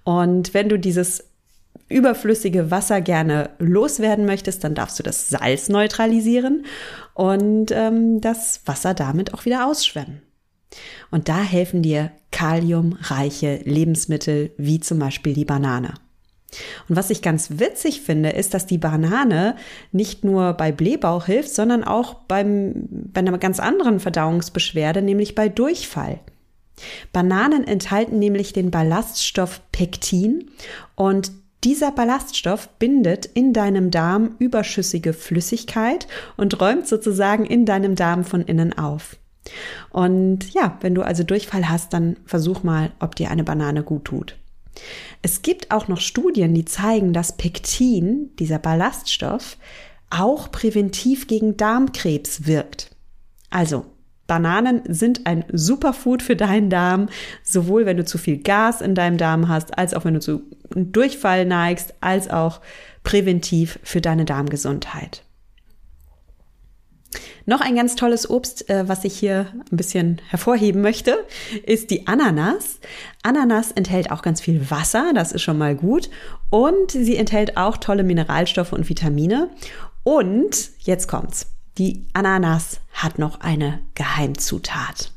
Und 0.04 0.54
wenn 0.54 0.70
du 0.70 0.78
dieses 0.78 1.29
überflüssige 1.90 2.72
Wasser 2.72 3.02
gerne 3.02 3.50
loswerden 3.60 4.26
möchtest, 4.26 4.64
dann 4.64 4.76
darfst 4.76 5.00
du 5.00 5.04
das 5.04 5.30
Salz 5.30 5.70
neutralisieren 5.70 6.66
und 7.14 7.72
ähm, 7.72 8.22
das 8.22 8.62
Wasser 8.66 8.94
damit 8.94 9.34
auch 9.34 9.46
wieder 9.46 9.68
ausschwemmen. 9.68 10.22
Und 11.12 11.28
da 11.30 11.42
helfen 11.42 11.82
dir 11.82 12.12
kaliumreiche 12.32 13.62
Lebensmittel 13.64 14.52
wie 14.58 14.80
zum 14.80 15.00
Beispiel 15.00 15.34
die 15.34 15.46
Banane. 15.46 15.96
Und 16.88 16.96
was 16.96 17.10
ich 17.10 17.22
ganz 17.22 17.60
witzig 17.60 18.02
finde, 18.02 18.30
ist, 18.30 18.54
dass 18.54 18.66
die 18.66 18.78
Banane 18.78 19.56
nicht 19.92 20.24
nur 20.24 20.54
bei 20.54 20.72
Blähbauch 20.72 21.26
hilft, 21.26 21.50
sondern 21.50 21.84
auch 21.84 22.16
beim, 22.28 22.88
bei 22.90 23.20
einer 23.20 23.38
ganz 23.38 23.60
anderen 23.60 24.00
Verdauungsbeschwerde, 24.00 25.02
nämlich 25.02 25.36
bei 25.36 25.50
Durchfall. 25.50 26.20
Bananen 27.12 27.68
enthalten 27.68 28.20
nämlich 28.20 28.54
den 28.54 28.72
Ballaststoff 28.72 29.62
Pektin 29.72 30.50
und 30.96 31.32
dieser 31.64 31.92
Ballaststoff 31.92 32.70
bindet 32.80 33.26
in 33.26 33.54
deinem 33.54 33.92
Darm 33.92 34.36
überschüssige 34.40 35.14
Flüssigkeit 35.14 36.08
und 36.38 36.60
räumt 36.62 36.88
sozusagen 36.88 37.46
in 37.46 37.66
deinem 37.66 37.96
Darm 37.96 38.24
von 38.24 38.42
innen 38.42 38.78
auf. 38.78 39.18
Und 39.90 40.54
ja, 40.54 40.78
wenn 40.82 40.96
du 40.96 41.02
also 41.02 41.24
Durchfall 41.24 41.70
hast, 41.70 41.94
dann 41.94 42.18
versuch 42.26 42.64
mal, 42.64 42.92
ob 43.00 43.16
dir 43.16 43.32
eine 43.32 43.44
Banane 43.44 43.84
gut 43.84 44.06
tut. 44.06 44.36
Es 45.22 45.42
gibt 45.42 45.72
auch 45.72 45.88
noch 45.88 46.00
Studien, 46.00 46.54
die 46.54 46.66
zeigen, 46.66 47.12
dass 47.12 47.36
Pektin, 47.36 48.30
dieser 48.38 48.60
Ballaststoff, 48.60 49.58
auch 50.10 50.52
präventiv 50.52 51.28
gegen 51.28 51.58
Darmkrebs 51.58 52.46
wirkt. 52.48 52.96
Also, 53.50 53.86
Bananen 54.28 54.82
sind 54.88 55.26
ein 55.26 55.44
Superfood 55.52 56.22
für 56.22 56.36
deinen 56.36 56.70
Darm, 56.70 57.10
sowohl 57.44 57.86
wenn 57.86 57.98
du 57.98 58.06
zu 58.06 58.18
viel 58.18 58.38
Gas 58.38 58.80
in 58.80 58.96
deinem 58.96 59.18
Darm 59.18 59.48
hast, 59.48 59.78
als 59.78 59.94
auch 59.94 60.06
wenn 60.06 60.14
du 60.14 60.20
zu 60.20 60.44
Durchfall 60.76 61.46
neigst, 61.46 61.94
als 62.02 62.30
auch 62.30 62.62
präventiv 63.04 63.80
für 63.84 64.02
deine 64.02 64.26
Darmgesundheit. 64.26 65.24
Noch 67.46 67.62
ein 67.62 67.76
ganz 67.76 67.96
tolles 67.96 68.30
Obst, 68.30 68.70
äh, 68.70 68.88
was 68.88 69.04
ich 69.04 69.18
hier 69.18 69.48
ein 69.72 69.78
bisschen 69.78 70.22
hervorheben 70.28 70.82
möchte, 70.82 71.26
ist 71.66 71.90
die 71.90 72.06
Ananas. 72.06 72.80
Ananas 73.24 73.72
enthält 73.72 74.12
auch 74.12 74.22
ganz 74.22 74.40
viel 74.40 74.70
Wasser, 74.70 75.14
das 75.16 75.32
ist 75.32 75.42
schon 75.42 75.58
mal 75.58 75.76
gut. 75.76 76.12
Und 76.52 76.92
sie 76.92 77.16
enthält 77.16 77.58
auch 77.58 77.78
tolle 77.78 78.04
Mineralstoffe 78.04 78.74
und 78.74 78.88
Vitamine. 78.88 79.50
Und 80.04 80.70
jetzt 80.80 81.08
kommt's. 81.08 81.48
Die 81.80 82.06
Ananas 82.14 82.82
hat 82.92 83.18
noch 83.18 83.40
eine 83.40 83.80
Geheimzutat, 83.96 85.12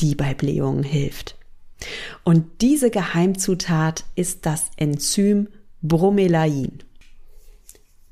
die 0.00 0.16
bei 0.16 0.34
Blähungen 0.34 0.82
hilft. 0.82 1.35
Und 2.24 2.60
diese 2.60 2.90
Geheimzutat 2.90 4.04
ist 4.14 4.46
das 4.46 4.70
Enzym 4.76 5.48
Bromelain. 5.82 6.82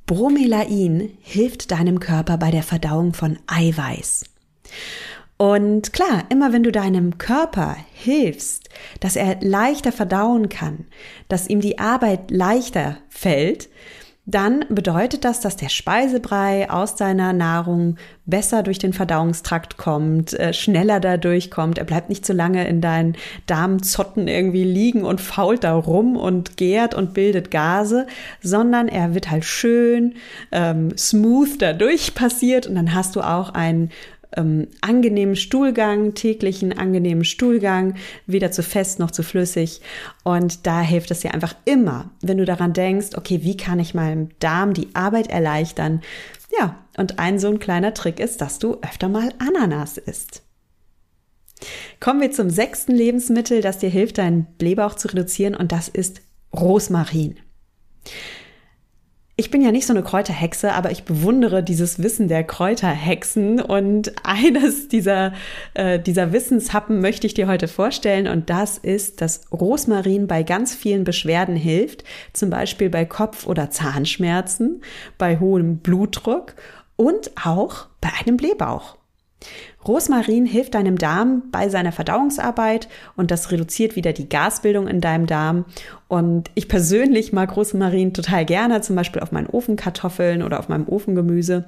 Bromelain 0.06 1.16
hilft 1.20 1.70
deinem 1.70 1.98
Körper 1.98 2.36
bei 2.36 2.50
der 2.50 2.62
Verdauung 2.62 3.14
von 3.14 3.38
Eiweiß. 3.46 4.24
Und 5.36 5.92
klar, 5.92 6.24
immer 6.28 6.52
wenn 6.52 6.62
du 6.62 6.70
deinem 6.70 7.18
Körper 7.18 7.76
hilfst, 7.92 8.68
dass 9.00 9.16
er 9.16 9.38
leichter 9.40 9.92
verdauen 9.92 10.48
kann, 10.48 10.86
dass 11.28 11.48
ihm 11.48 11.60
die 11.60 11.78
Arbeit 11.78 12.30
leichter 12.30 12.98
fällt, 13.08 13.68
dann 14.26 14.64
bedeutet 14.70 15.24
das, 15.24 15.40
dass 15.40 15.56
der 15.56 15.68
Speisebrei 15.68 16.70
aus 16.70 16.96
deiner 16.96 17.34
Nahrung 17.34 17.96
besser 18.24 18.62
durch 18.62 18.78
den 18.78 18.94
Verdauungstrakt 18.94 19.76
kommt, 19.76 20.32
äh, 20.32 20.54
schneller 20.54 20.98
da 20.98 21.18
durchkommt. 21.18 21.76
Er 21.76 21.84
bleibt 21.84 22.08
nicht 22.08 22.24
so 22.24 22.32
lange 22.32 22.66
in 22.66 22.80
deinen 22.80 23.16
Darmzotten 23.46 24.26
irgendwie 24.26 24.64
liegen 24.64 25.04
und 25.04 25.20
fault 25.20 25.64
da 25.64 25.74
rum 25.74 26.16
und 26.16 26.56
gärt 26.56 26.94
und 26.94 27.12
bildet 27.12 27.50
Gase, 27.50 28.06
sondern 28.40 28.88
er 28.88 29.14
wird 29.14 29.30
halt 29.30 29.44
schön 29.44 30.14
ähm, 30.52 30.96
smooth 30.96 31.60
dadurch 31.60 32.14
passiert 32.14 32.66
und 32.66 32.76
dann 32.76 32.94
hast 32.94 33.16
du 33.16 33.20
auch 33.20 33.50
einen 33.50 33.90
ähm, 34.36 34.68
angenehmen 34.80 35.36
Stuhlgang, 35.36 36.14
täglichen 36.14 36.76
angenehmen 36.76 37.24
Stuhlgang, 37.24 37.94
weder 38.26 38.50
zu 38.50 38.62
fest 38.62 38.98
noch 38.98 39.10
zu 39.10 39.22
flüssig. 39.22 39.80
Und 40.22 40.66
da 40.66 40.80
hilft 40.80 41.10
es 41.10 41.20
dir 41.20 41.34
einfach 41.34 41.54
immer, 41.64 42.10
wenn 42.22 42.38
du 42.38 42.44
daran 42.44 42.72
denkst, 42.72 43.16
okay, 43.16 43.40
wie 43.42 43.56
kann 43.56 43.78
ich 43.78 43.94
meinem 43.94 44.30
Darm 44.38 44.74
die 44.74 44.88
Arbeit 44.94 45.28
erleichtern? 45.28 46.02
Ja, 46.58 46.84
und 46.96 47.18
ein 47.18 47.38
so 47.38 47.48
ein 47.48 47.58
kleiner 47.58 47.94
Trick 47.94 48.20
ist, 48.20 48.40
dass 48.40 48.58
du 48.58 48.78
öfter 48.82 49.08
mal 49.08 49.30
Ananas 49.38 49.98
isst. 49.98 50.42
Kommen 52.00 52.20
wir 52.20 52.30
zum 52.30 52.50
sechsten 52.50 52.92
Lebensmittel, 52.92 53.60
das 53.60 53.78
dir 53.78 53.88
hilft, 53.88 54.18
deinen 54.18 54.46
Blähbauch 54.58 54.94
zu 54.94 55.08
reduzieren, 55.08 55.54
und 55.54 55.72
das 55.72 55.88
ist 55.88 56.20
Rosmarin. 56.52 57.36
Ich 59.36 59.50
bin 59.50 59.62
ja 59.62 59.72
nicht 59.72 59.86
so 59.86 59.92
eine 59.92 60.04
Kräuterhexe, 60.04 60.72
aber 60.74 60.92
ich 60.92 61.02
bewundere 61.02 61.64
dieses 61.64 62.00
Wissen 62.00 62.28
der 62.28 62.44
Kräuterhexen 62.44 63.60
und 63.60 64.12
eines 64.24 64.86
dieser, 64.86 65.32
äh, 65.74 65.98
dieser 65.98 66.32
Wissenshappen 66.32 67.00
möchte 67.00 67.26
ich 67.26 67.34
dir 67.34 67.48
heute 67.48 67.66
vorstellen 67.66 68.28
und 68.28 68.48
das 68.48 68.78
ist, 68.78 69.20
dass 69.20 69.50
Rosmarin 69.50 70.28
bei 70.28 70.44
ganz 70.44 70.76
vielen 70.76 71.02
Beschwerden 71.02 71.56
hilft, 71.56 72.04
zum 72.32 72.48
Beispiel 72.48 72.90
bei 72.90 73.04
Kopf- 73.04 73.48
oder 73.48 73.70
Zahnschmerzen, 73.70 74.82
bei 75.18 75.40
hohem 75.40 75.78
Blutdruck 75.78 76.54
und 76.94 77.32
auch 77.44 77.86
bei 78.00 78.10
einem 78.20 78.36
Blähbauch. 78.36 78.96
Rosmarin 79.86 80.46
hilft 80.46 80.74
deinem 80.74 80.98
Darm 80.98 81.44
bei 81.50 81.68
seiner 81.68 81.92
Verdauungsarbeit 81.92 82.88
und 83.16 83.30
das 83.30 83.50
reduziert 83.50 83.96
wieder 83.96 84.12
die 84.12 84.28
Gasbildung 84.28 84.88
in 84.88 85.00
deinem 85.00 85.26
Darm. 85.26 85.64
Und 86.08 86.50
ich 86.54 86.68
persönlich 86.68 87.32
mag 87.32 87.56
Rosmarin 87.56 88.14
total 88.14 88.44
gerne, 88.44 88.80
zum 88.80 88.96
Beispiel 88.96 89.20
auf 89.22 89.32
meinen 89.32 89.48
Ofenkartoffeln 89.48 90.42
oder 90.42 90.58
auf 90.58 90.68
meinem 90.68 90.88
Ofengemüse. 90.88 91.64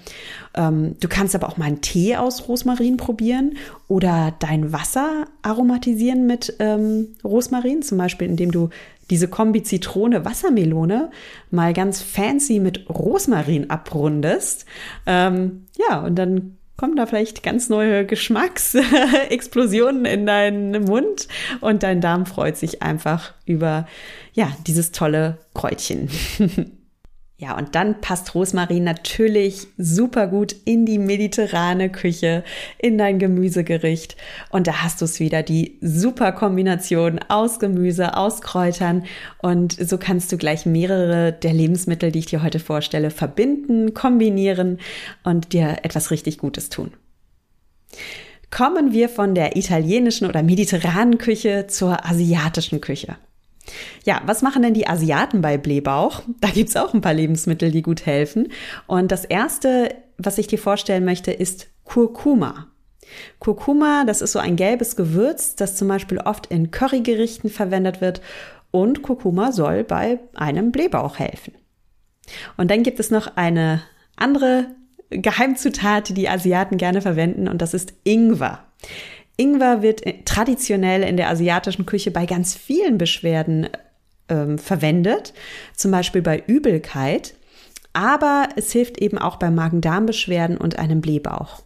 Ähm, 0.54 0.96
du 1.00 1.08
kannst 1.08 1.34
aber 1.34 1.48
auch 1.48 1.56
mal 1.56 1.66
einen 1.66 1.80
Tee 1.80 2.16
aus 2.16 2.48
Rosmarin 2.48 2.96
probieren 2.96 3.56
oder 3.88 4.34
dein 4.38 4.72
Wasser 4.72 5.26
aromatisieren 5.42 6.26
mit 6.26 6.54
ähm, 6.58 7.08
Rosmarin, 7.24 7.82
zum 7.82 7.98
Beispiel 7.98 8.28
indem 8.28 8.52
du 8.52 8.70
diese 9.10 9.28
Kombi 9.28 9.62
Zitrone 9.62 10.24
Wassermelone 10.24 11.10
mal 11.50 11.72
ganz 11.72 12.02
fancy 12.02 12.58
mit 12.58 12.88
Rosmarin 12.90 13.70
abrundest. 13.70 14.66
Ähm, 15.06 15.66
ja, 15.88 16.00
und 16.04 16.16
dann 16.16 16.55
kommen 16.76 16.96
da 16.96 17.06
vielleicht 17.06 17.42
ganz 17.42 17.68
neue 17.68 18.04
Geschmacksexplosionen 18.04 20.04
in 20.04 20.26
deinen 20.26 20.84
Mund 20.84 21.28
und 21.60 21.82
dein 21.82 22.00
Darm 22.00 22.26
freut 22.26 22.56
sich 22.56 22.82
einfach 22.82 23.32
über 23.46 23.86
ja, 24.34 24.52
dieses 24.66 24.92
tolle 24.92 25.38
Kräutchen. 25.54 26.10
Ja, 27.38 27.54
und 27.54 27.74
dann 27.74 28.00
passt 28.00 28.34
Rosmarin 28.34 28.84
natürlich 28.84 29.66
super 29.76 30.26
gut 30.26 30.56
in 30.64 30.86
die 30.86 30.98
mediterrane 30.98 31.90
Küche, 31.90 32.44
in 32.78 32.96
dein 32.96 33.18
Gemüsegericht. 33.18 34.16
Und 34.48 34.66
da 34.66 34.82
hast 34.82 35.02
du 35.02 35.04
es 35.04 35.20
wieder, 35.20 35.42
die 35.42 35.76
super 35.82 36.32
Kombination 36.32 37.20
aus 37.28 37.58
Gemüse, 37.58 38.16
aus 38.16 38.40
Kräutern. 38.40 39.04
Und 39.42 39.74
so 39.74 39.98
kannst 39.98 40.32
du 40.32 40.38
gleich 40.38 40.64
mehrere 40.64 41.30
der 41.30 41.52
Lebensmittel, 41.52 42.10
die 42.10 42.20
ich 42.20 42.26
dir 42.26 42.42
heute 42.42 42.58
vorstelle, 42.58 43.10
verbinden, 43.10 43.92
kombinieren 43.92 44.78
und 45.22 45.52
dir 45.52 45.80
etwas 45.82 46.10
richtig 46.10 46.38
Gutes 46.38 46.70
tun. 46.70 46.92
Kommen 48.50 48.94
wir 48.94 49.10
von 49.10 49.34
der 49.34 49.56
italienischen 49.56 50.26
oder 50.26 50.42
mediterranen 50.42 51.18
Küche 51.18 51.66
zur 51.66 52.06
asiatischen 52.06 52.80
Küche. 52.80 53.16
Ja, 54.04 54.22
was 54.26 54.42
machen 54.42 54.62
denn 54.62 54.74
die 54.74 54.86
Asiaten 54.86 55.40
bei 55.40 55.58
Blähbauch? 55.58 56.22
Da 56.40 56.48
gibt's 56.48 56.76
auch 56.76 56.94
ein 56.94 57.00
paar 57.00 57.14
Lebensmittel, 57.14 57.70
die 57.70 57.82
gut 57.82 58.06
helfen. 58.06 58.48
Und 58.86 59.12
das 59.12 59.24
erste, 59.24 59.94
was 60.18 60.38
ich 60.38 60.46
dir 60.46 60.58
vorstellen 60.58 61.04
möchte, 61.04 61.32
ist 61.32 61.68
Kurkuma. 61.84 62.68
Kurkuma, 63.38 64.04
das 64.04 64.22
ist 64.22 64.32
so 64.32 64.38
ein 64.38 64.56
gelbes 64.56 64.96
Gewürz, 64.96 65.54
das 65.54 65.76
zum 65.76 65.88
Beispiel 65.88 66.18
oft 66.18 66.46
in 66.46 66.70
Currygerichten 66.70 67.50
verwendet 67.50 68.00
wird. 68.00 68.20
Und 68.70 69.02
Kurkuma 69.02 69.52
soll 69.52 69.84
bei 69.84 70.18
einem 70.34 70.72
Blähbauch 70.72 71.18
helfen. 71.18 71.54
Und 72.56 72.70
dann 72.70 72.82
gibt 72.82 73.00
es 73.00 73.10
noch 73.10 73.36
eine 73.36 73.82
andere 74.16 74.66
Geheimzutat, 75.10 76.08
die 76.08 76.14
die 76.14 76.28
Asiaten 76.28 76.78
gerne 76.78 77.00
verwenden, 77.00 77.48
und 77.48 77.62
das 77.62 77.74
ist 77.74 77.94
Ingwer. 78.04 78.64
Ingwer 79.36 79.82
wird 79.82 80.02
traditionell 80.24 81.02
in 81.02 81.16
der 81.16 81.28
asiatischen 81.28 81.86
Küche 81.86 82.10
bei 82.10 82.26
ganz 82.26 82.54
vielen 82.54 82.98
Beschwerden 82.98 83.68
ähm, 84.28 84.58
verwendet, 84.58 85.34
zum 85.74 85.90
Beispiel 85.90 86.22
bei 86.22 86.42
Übelkeit, 86.46 87.34
aber 87.92 88.48
es 88.56 88.72
hilft 88.72 88.98
eben 88.98 89.18
auch 89.18 89.36
bei 89.36 89.50
Magen-Darm-Beschwerden 89.50 90.56
und 90.56 90.78
einem 90.78 91.00
Blähbauch. 91.00 91.62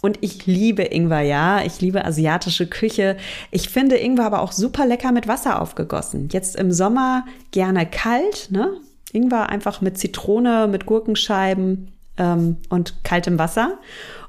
Und 0.00 0.18
ich 0.20 0.46
liebe 0.46 0.82
Ingwer, 0.82 1.22
ja. 1.22 1.62
Ich 1.64 1.80
liebe 1.80 2.04
asiatische 2.04 2.66
Küche. 2.66 3.16
Ich 3.50 3.68
finde 3.68 3.96
Ingwer 3.96 4.26
aber 4.26 4.40
auch 4.40 4.52
super 4.52 4.86
lecker 4.86 5.12
mit 5.12 5.26
Wasser 5.28 5.60
aufgegossen. 5.60 6.28
Jetzt 6.30 6.56
im 6.56 6.72
Sommer 6.72 7.24
gerne 7.50 7.86
kalt, 7.86 8.48
ne? 8.50 8.76
Ingwer 9.12 9.48
einfach 9.48 9.80
mit 9.80 9.98
Zitrone, 9.98 10.68
mit 10.68 10.86
Gurkenscheiben 10.86 11.92
ähm, 12.18 12.58
und 12.68 13.04
kaltem 13.04 13.38
Wasser. 13.38 13.78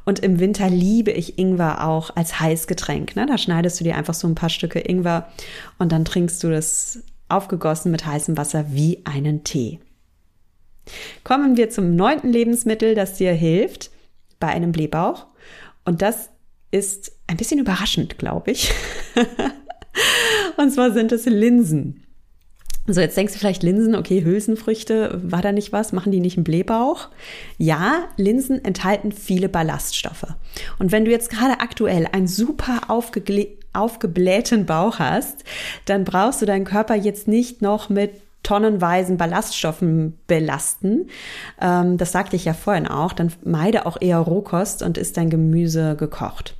Und 0.07 0.19
im 0.19 0.39
Winter 0.39 0.69
liebe 0.69 1.11
ich 1.11 1.37
Ingwer 1.37 1.85
auch 1.85 2.15
als 2.15 2.39
Heißgetränk. 2.39 3.17
Ne? 3.17 3.25
Da 3.25 3.37
schneidest 3.37 3.77
du 3.77 3.83
dir 3.83 3.97
einfach 3.97 4.13
so 4.13 4.25
ein 4.25 4.35
paar 4.35 4.47
Stücke 4.47 4.79
Ingwer 4.79 5.27
und 5.79 5.91
dann 5.91 6.05
trinkst 6.05 6.41
du 6.41 6.49
das 6.49 7.03
aufgegossen 7.27 7.91
mit 7.91 8.05
heißem 8.05 8.37
Wasser 8.37 8.67
wie 8.69 9.01
einen 9.03 9.43
Tee. 9.43 9.81
Kommen 11.25 11.57
wir 11.57 11.69
zum 11.71 11.97
neunten 11.97 12.31
Lebensmittel, 12.31 12.95
das 12.95 13.17
dir 13.17 13.33
hilft 13.33 13.91
bei 14.39 14.47
einem 14.47 14.71
Blähbauch. 14.71 15.25
Und 15.83 16.01
das 16.01 16.29
ist 16.71 17.11
ein 17.27 17.35
bisschen 17.35 17.59
überraschend, 17.59 18.17
glaube 18.17 18.51
ich. 18.51 18.71
und 20.55 20.71
zwar 20.71 20.93
sind 20.93 21.11
es 21.11 21.25
Linsen. 21.25 22.06
So, 22.89 23.01
jetzt 23.01 23.17
denkst 23.17 23.33
du 23.33 23.39
vielleicht 23.39 23.63
Linsen, 23.63 23.95
okay, 23.95 24.23
Hülsenfrüchte, 24.23 25.19
war 25.21 25.41
da 25.41 25.51
nicht 25.51 25.73
was? 25.73 25.91
Machen 25.91 26.13
die 26.13 26.21
nicht 26.21 26.37
einen 26.37 26.45
Blähbauch? 26.45 27.09
Ja, 27.57 28.05
Linsen 28.15 28.63
enthalten 28.63 29.11
viele 29.11 29.49
Ballaststoffe. 29.49 30.27
Und 30.79 30.93
wenn 30.93 31.03
du 31.03 31.11
jetzt 31.11 31.29
gerade 31.29 31.59
aktuell 31.59 32.07
einen 32.09 32.27
super 32.27 32.83
aufgeblähten 32.87 34.65
Bauch 34.65 34.99
hast, 34.99 35.43
dann 35.83 36.05
brauchst 36.05 36.41
du 36.41 36.45
deinen 36.45 36.63
Körper 36.63 36.95
jetzt 36.95 37.27
nicht 37.27 37.61
noch 37.61 37.89
mit 37.89 38.11
tonnenweisen 38.43 39.17
Ballaststoffen 39.17 40.17
belasten. 40.27 41.09
Ähm, 41.59 41.97
das 41.97 42.13
sagte 42.13 42.37
ich 42.37 42.45
ja 42.45 42.53
vorhin 42.53 42.87
auch. 42.87 43.11
Dann 43.11 43.33
meide 43.43 43.85
auch 43.85 43.97
eher 43.99 44.19
Rohkost 44.19 44.81
und 44.81 44.97
isst 44.97 45.17
dein 45.17 45.29
Gemüse 45.29 45.97
gekocht. 45.97 46.55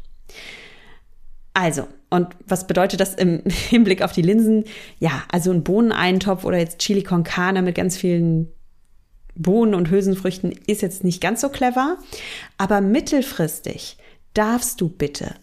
Also, 1.54 1.88
und 2.10 2.28
was 2.48 2.68
bedeutet 2.68 3.00
das 3.00 3.14
im 3.16 3.44
Hinblick 3.48 4.02
auf 4.02 4.12
die 4.12 4.22
Linsen? 4.22 4.64
Ja, 5.00 5.24
also 5.32 5.52
ein 5.52 5.64
Bohneneintopf 5.64 6.46
oder 6.46 6.58
jetzt 6.58 6.80
Chili 6.80 7.04
con 7.04 7.24
Carne 7.24 7.62
mit 7.62 7.76
ganz 7.76 7.98
vielen 7.98 8.48
Bohnen 9.36 9.76
und 9.76 9.90
Hülsenfrüchten 9.90 10.52
ist 10.66 10.82
jetzt 10.82 11.04
nicht 11.04 11.22
ganz 11.22 11.42
so 11.42 11.50
clever, 11.50 11.98
aber 12.58 12.82
mittelfristig 12.82 13.98
darfst 14.34 14.82
du 14.82 14.90
bitte 14.90 15.36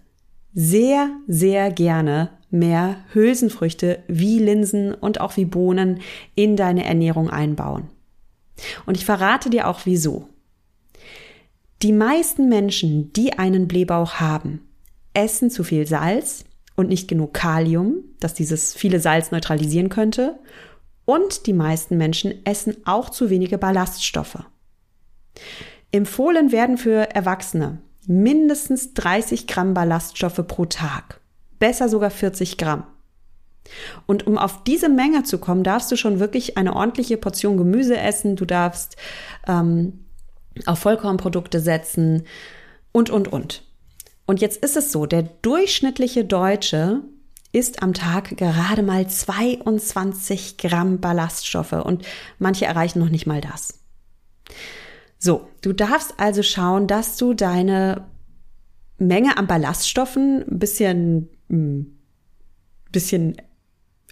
sehr, 0.52 1.10
sehr 1.26 1.70
gerne 1.70 2.30
mehr 2.50 2.96
Hülsenfrüchte 3.12 4.02
wie 4.06 4.38
Linsen 4.38 4.94
und 4.94 5.20
auch 5.20 5.36
wie 5.36 5.44
Bohnen 5.44 6.00
in 6.34 6.56
deine 6.56 6.84
Ernährung 6.84 7.28
einbauen. 7.28 7.88
Und 8.86 8.96
ich 8.96 9.04
verrate 9.04 9.50
dir 9.50 9.68
auch 9.68 9.80
wieso. 9.84 10.28
Die 11.82 11.92
meisten 11.92 12.48
Menschen, 12.48 13.12
die 13.12 13.32
einen 13.32 13.66
Blähbauch 13.66 14.14
haben, 14.14 14.60
essen 15.12 15.50
zu 15.50 15.64
viel 15.64 15.86
Salz 15.86 16.44
und 16.76 16.88
nicht 16.88 17.08
genug 17.08 17.34
Kalium, 17.34 18.04
das 18.20 18.34
dieses 18.34 18.74
viele 18.74 19.00
Salz 19.00 19.30
neutralisieren 19.30 19.88
könnte. 19.88 20.38
Und 21.04 21.46
die 21.46 21.52
meisten 21.52 21.96
Menschen 21.96 22.44
essen 22.46 22.76
auch 22.84 23.10
zu 23.10 23.30
wenige 23.30 23.58
Ballaststoffe. 23.58 24.38
Empfohlen 25.92 26.50
werden 26.50 26.78
für 26.78 27.14
Erwachsene 27.14 27.78
mindestens 28.06 28.94
30 28.94 29.46
Gramm 29.46 29.74
Ballaststoffe 29.74 30.42
pro 30.46 30.64
Tag. 30.66 31.20
Besser 31.58 31.88
sogar 31.88 32.10
40 32.10 32.58
Gramm. 32.58 32.84
Und 34.06 34.26
um 34.26 34.36
auf 34.36 34.64
diese 34.64 34.88
Menge 34.88 35.22
zu 35.22 35.38
kommen, 35.38 35.64
darfst 35.64 35.90
du 35.90 35.96
schon 35.96 36.20
wirklich 36.20 36.58
eine 36.58 36.76
ordentliche 36.76 37.16
Portion 37.16 37.56
Gemüse 37.56 37.96
essen. 37.96 38.36
Du 38.36 38.44
darfst 38.44 38.96
ähm, 39.46 40.04
auf 40.66 40.80
Vollkornprodukte 40.80 41.60
setzen 41.60 42.24
und, 42.92 43.10
und, 43.10 43.32
und. 43.32 43.64
Und 44.26 44.40
jetzt 44.40 44.62
ist 44.64 44.76
es 44.76 44.90
so, 44.92 45.06
der 45.06 45.22
durchschnittliche 45.22 46.24
Deutsche 46.24 47.02
isst 47.52 47.82
am 47.82 47.94
Tag 47.94 48.36
gerade 48.36 48.82
mal 48.82 49.08
22 49.08 50.56
Gramm 50.56 51.00
Ballaststoffe 51.00 51.72
und 51.72 52.04
manche 52.38 52.64
erreichen 52.64 52.98
noch 52.98 53.10
nicht 53.10 53.26
mal 53.26 53.40
das. 53.40 53.80
So, 55.18 55.48
du 55.62 55.72
darfst 55.72 56.14
also 56.18 56.42
schauen, 56.42 56.86
dass 56.86 57.16
du 57.16 57.32
deine 57.32 58.06
Menge 58.98 59.36
an 59.36 59.46
Ballaststoffen 59.46 60.44
ein 60.50 60.58
bisschen, 60.58 61.28
hm, 61.48 61.96
bisschen 62.90 63.36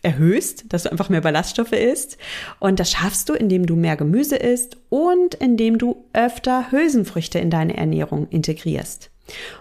erhöhst, 0.02 0.72
dass 0.72 0.84
du 0.84 0.90
einfach 0.90 1.08
mehr 1.08 1.20
Ballaststoffe 1.20 1.72
isst. 1.72 2.18
Und 2.58 2.80
das 2.80 2.90
schaffst 2.90 3.28
du, 3.28 3.34
indem 3.34 3.66
du 3.66 3.76
mehr 3.76 3.96
Gemüse 3.96 4.36
isst 4.36 4.76
und 4.88 5.34
indem 5.34 5.78
du 5.78 6.04
öfter 6.12 6.70
Hülsenfrüchte 6.72 7.38
in 7.38 7.50
deine 7.50 7.76
Ernährung 7.76 8.28
integrierst. 8.28 9.11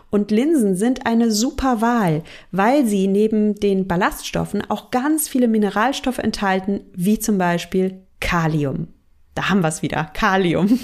Und 0.10 0.32
Linsen 0.32 0.76
sind 0.76 1.06
eine 1.06 1.32
super 1.32 1.82
Wahl, 1.82 2.24
weil 2.52 2.86
sie 2.86 3.08
neben 3.08 3.56
den 3.56 3.88
Ballaststoffen 3.88 4.70
auch 4.70 4.92
ganz 4.92 5.28
viele 5.28 5.48
Mineralstoffe 5.48 6.20
enthalten, 6.20 6.82
wie 6.94 7.20
zum 7.20 7.38
Beispiel 7.38 8.02
Kalium. 8.20 8.88
Da 9.36 9.50
haben 9.50 9.62
wir 9.62 9.70
es 9.70 9.82
wieder, 9.82 10.04
Kalium. 10.14 10.80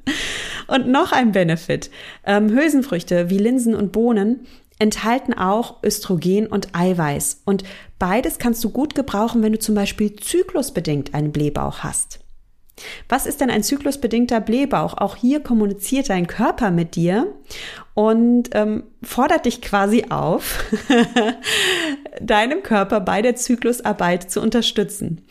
und 0.66 0.88
noch 0.88 1.12
ein 1.12 1.32
Benefit. 1.32 1.90
Ähm, 2.24 2.50
Hülsenfrüchte 2.50 3.28
wie 3.28 3.38
Linsen 3.38 3.74
und 3.74 3.92
Bohnen 3.92 4.46
enthalten 4.78 5.34
auch 5.34 5.82
Östrogen 5.84 6.46
und 6.46 6.74
Eiweiß. 6.74 7.42
Und 7.44 7.62
beides 7.98 8.38
kannst 8.38 8.64
du 8.64 8.70
gut 8.70 8.94
gebrauchen, 8.94 9.42
wenn 9.42 9.52
du 9.52 9.58
zum 9.58 9.74
Beispiel 9.74 10.16
zyklusbedingt 10.16 11.14
einen 11.14 11.30
Blähbauch 11.30 11.80
hast. 11.80 12.20
Was 13.08 13.26
ist 13.26 13.40
denn 13.40 13.50
ein 13.50 13.62
zyklusbedingter 13.62 14.40
Blähbauch? 14.40 14.94
Auch 14.94 15.16
hier 15.16 15.40
kommuniziert 15.40 16.08
dein 16.08 16.26
Körper 16.26 16.70
mit 16.70 16.96
dir 16.96 17.32
und 17.94 18.50
ähm, 18.52 18.84
fordert 19.02 19.44
dich 19.44 19.60
quasi 19.60 20.06
auf, 20.08 20.64
deinem 22.20 22.62
Körper 22.62 23.00
bei 23.00 23.20
der 23.20 23.36
Zyklusarbeit 23.36 24.30
zu 24.30 24.40
unterstützen. 24.40 25.22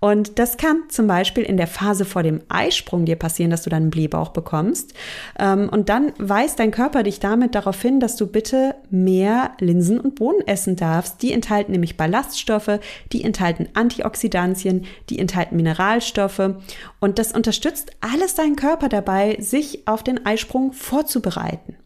Und 0.00 0.38
das 0.38 0.56
kann 0.56 0.84
zum 0.88 1.08
Beispiel 1.08 1.42
in 1.42 1.56
der 1.56 1.66
Phase 1.66 2.04
vor 2.04 2.22
dem 2.22 2.40
Eisprung 2.48 3.04
dir 3.04 3.16
passieren, 3.16 3.50
dass 3.50 3.62
du 3.62 3.70
dann 3.70 3.82
einen 3.82 3.90
Blähbauch 3.90 4.28
bekommst. 4.28 4.94
Ähm, 5.38 5.68
und 5.68 5.88
dann 5.88 6.12
weist 6.18 6.60
dein 6.60 6.70
Körper 6.70 7.02
dich 7.02 7.18
damit 7.18 7.54
darauf 7.54 7.80
hin, 7.82 7.98
dass 7.98 8.16
du 8.16 8.26
bitte 8.26 8.76
mehr 8.90 9.52
Linsen 9.58 9.98
und 10.00 10.14
Bohnen 10.14 10.46
essen 10.46 10.76
darfst. 10.76 11.22
Die 11.22 11.32
enthalten 11.32 11.72
nämlich 11.72 11.96
Ballaststoffe, 11.96 12.78
die 13.12 13.24
enthalten 13.24 13.68
Antioxidantien, 13.74 14.86
die 15.10 15.18
enthalten 15.18 15.56
Mineralstoffe. 15.56 16.54
Und 17.00 17.18
das 17.18 17.32
unterstützt 17.32 17.90
alles 18.00 18.36
deinen 18.36 18.56
Körper 18.56 18.88
dabei, 18.88 19.36
sich 19.40 19.86
auf 19.88 20.04
den 20.04 20.24
Eisprung 20.24 20.72
vorzubereiten. 20.72 21.76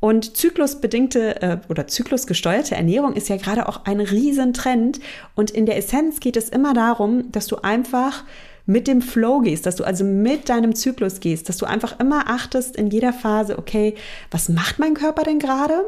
Und 0.00 0.36
zyklusbedingte 0.36 1.40
äh, 1.40 1.58
oder 1.70 1.86
zyklusgesteuerte 1.86 2.74
Ernährung 2.74 3.14
ist 3.14 3.30
ja 3.30 3.36
gerade 3.36 3.68
auch 3.68 3.86
ein 3.86 4.00
Riesentrend. 4.00 5.00
Und 5.34 5.50
in 5.50 5.64
der 5.64 5.78
Essenz 5.78 6.20
geht 6.20 6.36
es 6.36 6.50
immer 6.50 6.74
darum, 6.74 7.32
dass 7.32 7.46
du 7.46 7.56
einfach 7.56 8.24
mit 8.66 8.86
dem 8.86 9.02
Flow 9.02 9.40
gehst, 9.40 9.66
dass 9.66 9.76
du 9.76 9.84
also 9.84 10.04
mit 10.04 10.48
deinem 10.48 10.74
Zyklus 10.74 11.20
gehst, 11.20 11.48
dass 11.48 11.56
du 11.56 11.66
einfach 11.66 12.00
immer 12.00 12.28
achtest 12.28 12.76
in 12.76 12.88
jeder 12.88 13.12
Phase, 13.12 13.58
okay, 13.58 13.94
was 14.30 14.48
macht 14.48 14.78
mein 14.78 14.94
Körper 14.94 15.22
denn 15.22 15.38
gerade? 15.38 15.84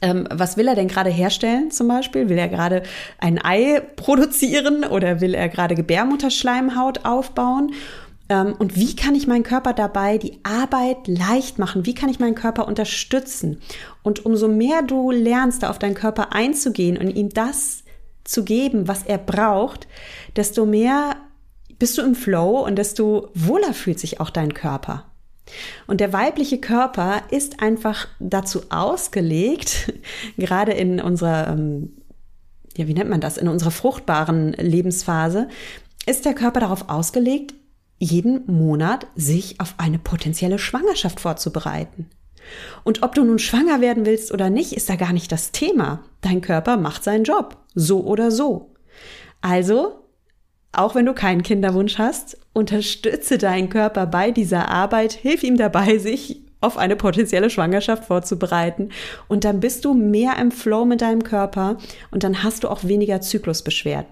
Ähm, 0.00 0.26
was 0.30 0.56
will 0.56 0.68
er 0.68 0.74
denn 0.74 0.88
gerade 0.88 1.10
herstellen 1.10 1.70
zum 1.70 1.88
Beispiel? 1.88 2.28
Will 2.28 2.38
er 2.38 2.48
gerade 2.48 2.82
ein 3.18 3.42
Ei 3.44 3.80
produzieren 3.96 4.84
oder 4.84 5.20
will 5.20 5.34
er 5.34 5.48
gerade 5.48 5.74
Gebärmutterschleimhaut 5.74 7.04
aufbauen? 7.04 7.72
Ähm, 8.32 8.54
und 8.58 8.76
wie 8.76 8.96
kann 8.96 9.14
ich 9.14 9.26
meinen 9.26 9.42
Körper 9.42 9.74
dabei 9.74 10.16
die 10.16 10.38
Arbeit 10.42 11.06
leicht 11.06 11.58
machen? 11.58 11.84
Wie 11.84 11.94
kann 11.94 12.08
ich 12.08 12.18
meinen 12.18 12.34
Körper 12.34 12.66
unterstützen? 12.66 13.60
Und 14.02 14.24
umso 14.24 14.48
mehr 14.48 14.82
du 14.82 15.10
lernst, 15.10 15.62
da 15.62 15.70
auf 15.70 15.78
deinen 15.78 15.94
Körper 15.94 16.32
einzugehen 16.32 16.96
und 16.96 17.10
ihm 17.10 17.28
das 17.28 17.84
zu 18.24 18.44
geben, 18.44 18.88
was 18.88 19.02
er 19.02 19.18
braucht, 19.18 19.86
desto 20.36 20.64
mehr 20.64 21.16
bist 21.78 21.98
du 21.98 22.02
im 22.02 22.14
Flow 22.14 22.64
und 22.64 22.76
desto 22.76 23.30
wohler 23.34 23.74
fühlt 23.74 24.00
sich 24.00 24.20
auch 24.20 24.30
dein 24.30 24.54
Körper. 24.54 25.04
Und 25.86 26.00
der 26.00 26.12
weibliche 26.12 26.58
Körper 26.58 27.22
ist 27.30 27.60
einfach 27.60 28.08
dazu 28.20 28.62
ausgelegt, 28.70 29.92
gerade 30.38 30.72
in 30.72 31.00
unserer, 31.00 31.48
ähm, 31.48 31.90
ja, 32.76 32.86
wie 32.86 32.94
nennt 32.94 33.10
man 33.10 33.20
das, 33.20 33.36
in 33.36 33.48
unserer 33.48 33.72
fruchtbaren 33.72 34.52
Lebensphase, 34.52 35.48
ist 36.06 36.24
der 36.24 36.34
Körper 36.34 36.60
darauf 36.60 36.88
ausgelegt, 36.88 37.54
jeden 38.02 38.44
Monat 38.46 39.06
sich 39.14 39.60
auf 39.60 39.74
eine 39.78 40.00
potenzielle 40.00 40.58
Schwangerschaft 40.58 41.20
vorzubereiten. 41.20 42.10
Und 42.82 43.04
ob 43.04 43.14
du 43.14 43.22
nun 43.22 43.38
schwanger 43.38 43.80
werden 43.80 44.04
willst 44.04 44.32
oder 44.32 44.50
nicht, 44.50 44.72
ist 44.72 44.90
da 44.90 44.96
gar 44.96 45.12
nicht 45.12 45.30
das 45.30 45.52
Thema. 45.52 46.02
Dein 46.20 46.40
Körper 46.40 46.76
macht 46.76 47.04
seinen 47.04 47.22
Job, 47.22 47.58
so 47.76 48.02
oder 48.02 48.32
so. 48.32 48.74
Also, 49.40 50.00
auch 50.72 50.96
wenn 50.96 51.06
du 51.06 51.14
keinen 51.14 51.44
Kinderwunsch 51.44 51.98
hast, 51.98 52.38
unterstütze 52.52 53.38
deinen 53.38 53.68
Körper 53.68 54.06
bei 54.06 54.32
dieser 54.32 54.68
Arbeit, 54.68 55.12
hilf 55.12 55.44
ihm 55.44 55.56
dabei, 55.56 55.98
sich 55.98 56.42
auf 56.60 56.78
eine 56.78 56.96
potenzielle 56.96 57.50
Schwangerschaft 57.50 58.06
vorzubereiten. 58.06 58.88
Und 59.28 59.44
dann 59.44 59.60
bist 59.60 59.84
du 59.84 59.94
mehr 59.94 60.38
im 60.38 60.50
Flow 60.50 60.84
mit 60.84 61.02
deinem 61.02 61.22
Körper 61.22 61.76
und 62.10 62.24
dann 62.24 62.42
hast 62.42 62.64
du 62.64 62.68
auch 62.68 62.82
weniger 62.82 63.20
Zyklusbeschwerden. 63.20 64.10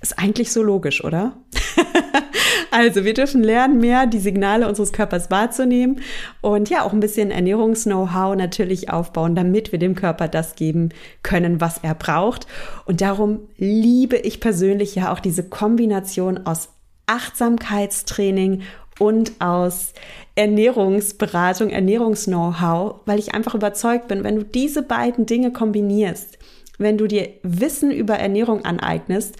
Ist 0.00 0.18
eigentlich 0.18 0.52
so 0.52 0.62
logisch, 0.62 1.02
oder? 1.02 1.36
also, 2.70 3.04
wir 3.04 3.14
dürfen 3.14 3.42
lernen, 3.42 3.78
mehr 3.78 4.06
die 4.06 4.18
Signale 4.18 4.68
unseres 4.68 4.92
Körpers 4.92 5.30
wahrzunehmen 5.30 6.00
und 6.40 6.68
ja, 6.68 6.82
auch 6.82 6.92
ein 6.92 7.00
bisschen 7.00 7.30
Ernährungs-Know-how 7.30 8.36
natürlich 8.36 8.90
aufbauen, 8.90 9.34
damit 9.34 9.72
wir 9.72 9.78
dem 9.78 9.94
Körper 9.94 10.28
das 10.28 10.54
geben 10.54 10.90
können, 11.22 11.60
was 11.60 11.78
er 11.82 11.94
braucht. 11.94 12.46
Und 12.84 13.00
darum 13.00 13.40
liebe 13.56 14.16
ich 14.16 14.40
persönlich 14.40 14.94
ja 14.94 15.12
auch 15.12 15.20
diese 15.20 15.48
Kombination 15.48 16.46
aus 16.46 16.68
Achtsamkeitstraining 17.06 18.62
und 18.98 19.32
aus 19.40 19.94
Ernährungsberatung, 20.34 21.70
Ernährungs-Know-how, 21.70 23.00
weil 23.04 23.18
ich 23.18 23.34
einfach 23.34 23.54
überzeugt 23.54 24.08
bin, 24.08 24.24
wenn 24.24 24.36
du 24.36 24.44
diese 24.44 24.82
beiden 24.82 25.26
Dinge 25.26 25.52
kombinierst, 25.52 26.38
wenn 26.82 26.98
du 26.98 27.06
dir 27.06 27.28
Wissen 27.42 27.90
über 27.90 28.14
Ernährung 28.14 28.64
aneignest 28.64 29.36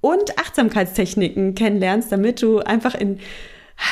und 0.00 0.38
Achtsamkeitstechniken 0.38 1.54
kennenlernst, 1.54 2.12
damit 2.12 2.42
du 2.42 2.58
einfach 2.58 2.94
in 2.94 3.20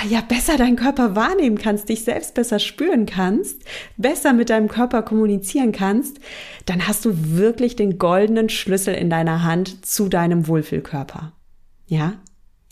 ja, 0.09 0.21
besser 0.21 0.57
deinen 0.57 0.77
Körper 0.77 1.17
wahrnehmen 1.17 1.59
kannst, 1.59 1.89
dich 1.89 2.05
selbst 2.05 2.35
besser 2.35 2.59
spüren 2.59 3.07
kannst, 3.07 3.63
besser 3.97 4.33
mit 4.33 4.51
deinem 4.51 4.69
Körper 4.69 5.03
kommunizieren 5.03 5.73
kannst, 5.73 6.19
dann 6.67 6.87
hast 6.87 7.05
du 7.05 7.37
wirklich 7.37 7.77
den 7.77 7.99
goldenen 7.99 8.49
Schlüssel 8.49 8.95
in 8.95 9.11
deiner 9.11 9.43
Hand 9.43 9.85
zu 9.85 10.09
deinem 10.09 10.47
Wohlfühlkörper. 10.47 11.33
Ja? 11.87 12.15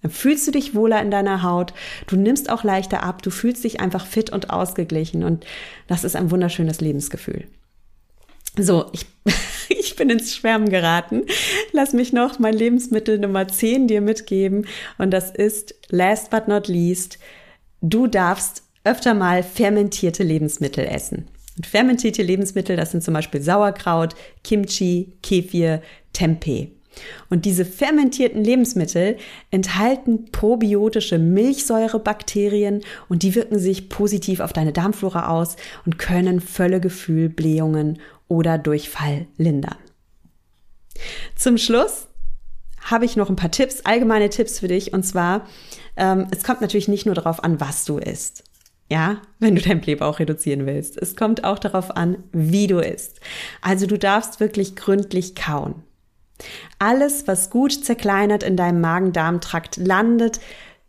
Dann 0.02 0.10
fühlst 0.10 0.46
du 0.46 0.52
dich 0.52 0.74
wohler 0.74 1.02
in 1.02 1.10
deiner 1.10 1.42
Haut, 1.42 1.74
du 2.06 2.16
nimmst 2.16 2.48
auch 2.48 2.64
leichter 2.64 3.02
ab, 3.02 3.22
du 3.22 3.30
fühlst 3.30 3.64
dich 3.64 3.80
einfach 3.80 4.06
fit 4.06 4.30
und 4.30 4.50
ausgeglichen 4.50 5.24
und 5.24 5.44
das 5.88 6.04
ist 6.04 6.16
ein 6.16 6.30
wunderschönes 6.30 6.80
Lebensgefühl. 6.80 7.46
So, 8.58 8.86
ich, 8.92 9.06
ich 9.68 9.96
bin 9.96 10.10
ins 10.10 10.34
Schwärmen 10.34 10.68
geraten. 10.68 11.24
Lass 11.72 11.92
mich 11.92 12.12
noch 12.12 12.38
mein 12.38 12.54
Lebensmittel 12.54 13.18
Nummer 13.18 13.48
10 13.48 13.88
dir 13.88 14.00
mitgeben. 14.00 14.66
Und 14.98 15.10
das 15.10 15.30
ist, 15.30 15.74
last 15.88 16.30
but 16.30 16.48
not 16.48 16.68
least, 16.68 17.18
du 17.80 18.06
darfst 18.06 18.62
öfter 18.84 19.14
mal 19.14 19.42
fermentierte 19.42 20.22
Lebensmittel 20.22 20.86
essen. 20.86 21.28
Und 21.56 21.66
fermentierte 21.66 22.22
Lebensmittel, 22.22 22.76
das 22.76 22.92
sind 22.92 23.02
zum 23.02 23.14
Beispiel 23.14 23.42
Sauerkraut, 23.42 24.14
Kimchi, 24.42 25.12
Kefir, 25.22 25.82
Tempeh. 26.12 26.70
Und 27.28 27.44
diese 27.44 27.64
fermentierten 27.64 28.42
Lebensmittel 28.42 29.16
enthalten 29.50 30.30
probiotische 30.32 31.18
Milchsäurebakterien 31.18 32.82
und 33.08 33.22
die 33.22 33.34
wirken 33.34 33.58
sich 33.58 33.88
positiv 33.88 34.40
auf 34.40 34.52
deine 34.52 34.72
Darmflora 34.72 35.28
aus 35.28 35.56
und 35.86 35.98
können 35.98 36.40
Völlegefühl, 36.40 37.28
Blähungen 37.28 37.98
oder 38.30 38.56
Durchfall 38.56 39.26
lindern. 39.36 39.76
Zum 41.34 41.58
Schluss 41.58 42.06
habe 42.80 43.04
ich 43.04 43.16
noch 43.16 43.28
ein 43.28 43.36
paar 43.36 43.50
Tipps, 43.50 43.82
allgemeine 43.84 44.30
Tipps 44.30 44.60
für 44.60 44.68
dich. 44.68 44.92
Und 44.92 45.02
zwar, 45.02 45.46
ähm, 45.96 46.28
es 46.30 46.44
kommt 46.44 46.60
natürlich 46.60 46.88
nicht 46.88 47.06
nur 47.06 47.14
darauf 47.14 47.44
an, 47.44 47.60
was 47.60 47.84
du 47.84 47.98
isst. 47.98 48.44
Ja, 48.88 49.20
wenn 49.38 49.54
du 49.54 49.60
deinen 49.60 49.80
Blähbauch 49.80 50.18
reduzieren 50.18 50.66
willst. 50.66 50.96
Es 51.00 51.16
kommt 51.16 51.44
auch 51.44 51.58
darauf 51.58 51.96
an, 51.96 52.24
wie 52.32 52.66
du 52.66 52.78
isst. 52.78 53.20
Also 53.60 53.86
du 53.86 53.98
darfst 53.98 54.40
wirklich 54.40 54.76
gründlich 54.76 55.34
kauen. 55.34 55.82
Alles, 56.78 57.28
was 57.28 57.50
gut 57.50 57.84
zerkleinert 57.84 58.42
in 58.42 58.56
deinem 58.56 58.80
Magen-Darm-Trakt 58.80 59.76
landet, 59.76 60.40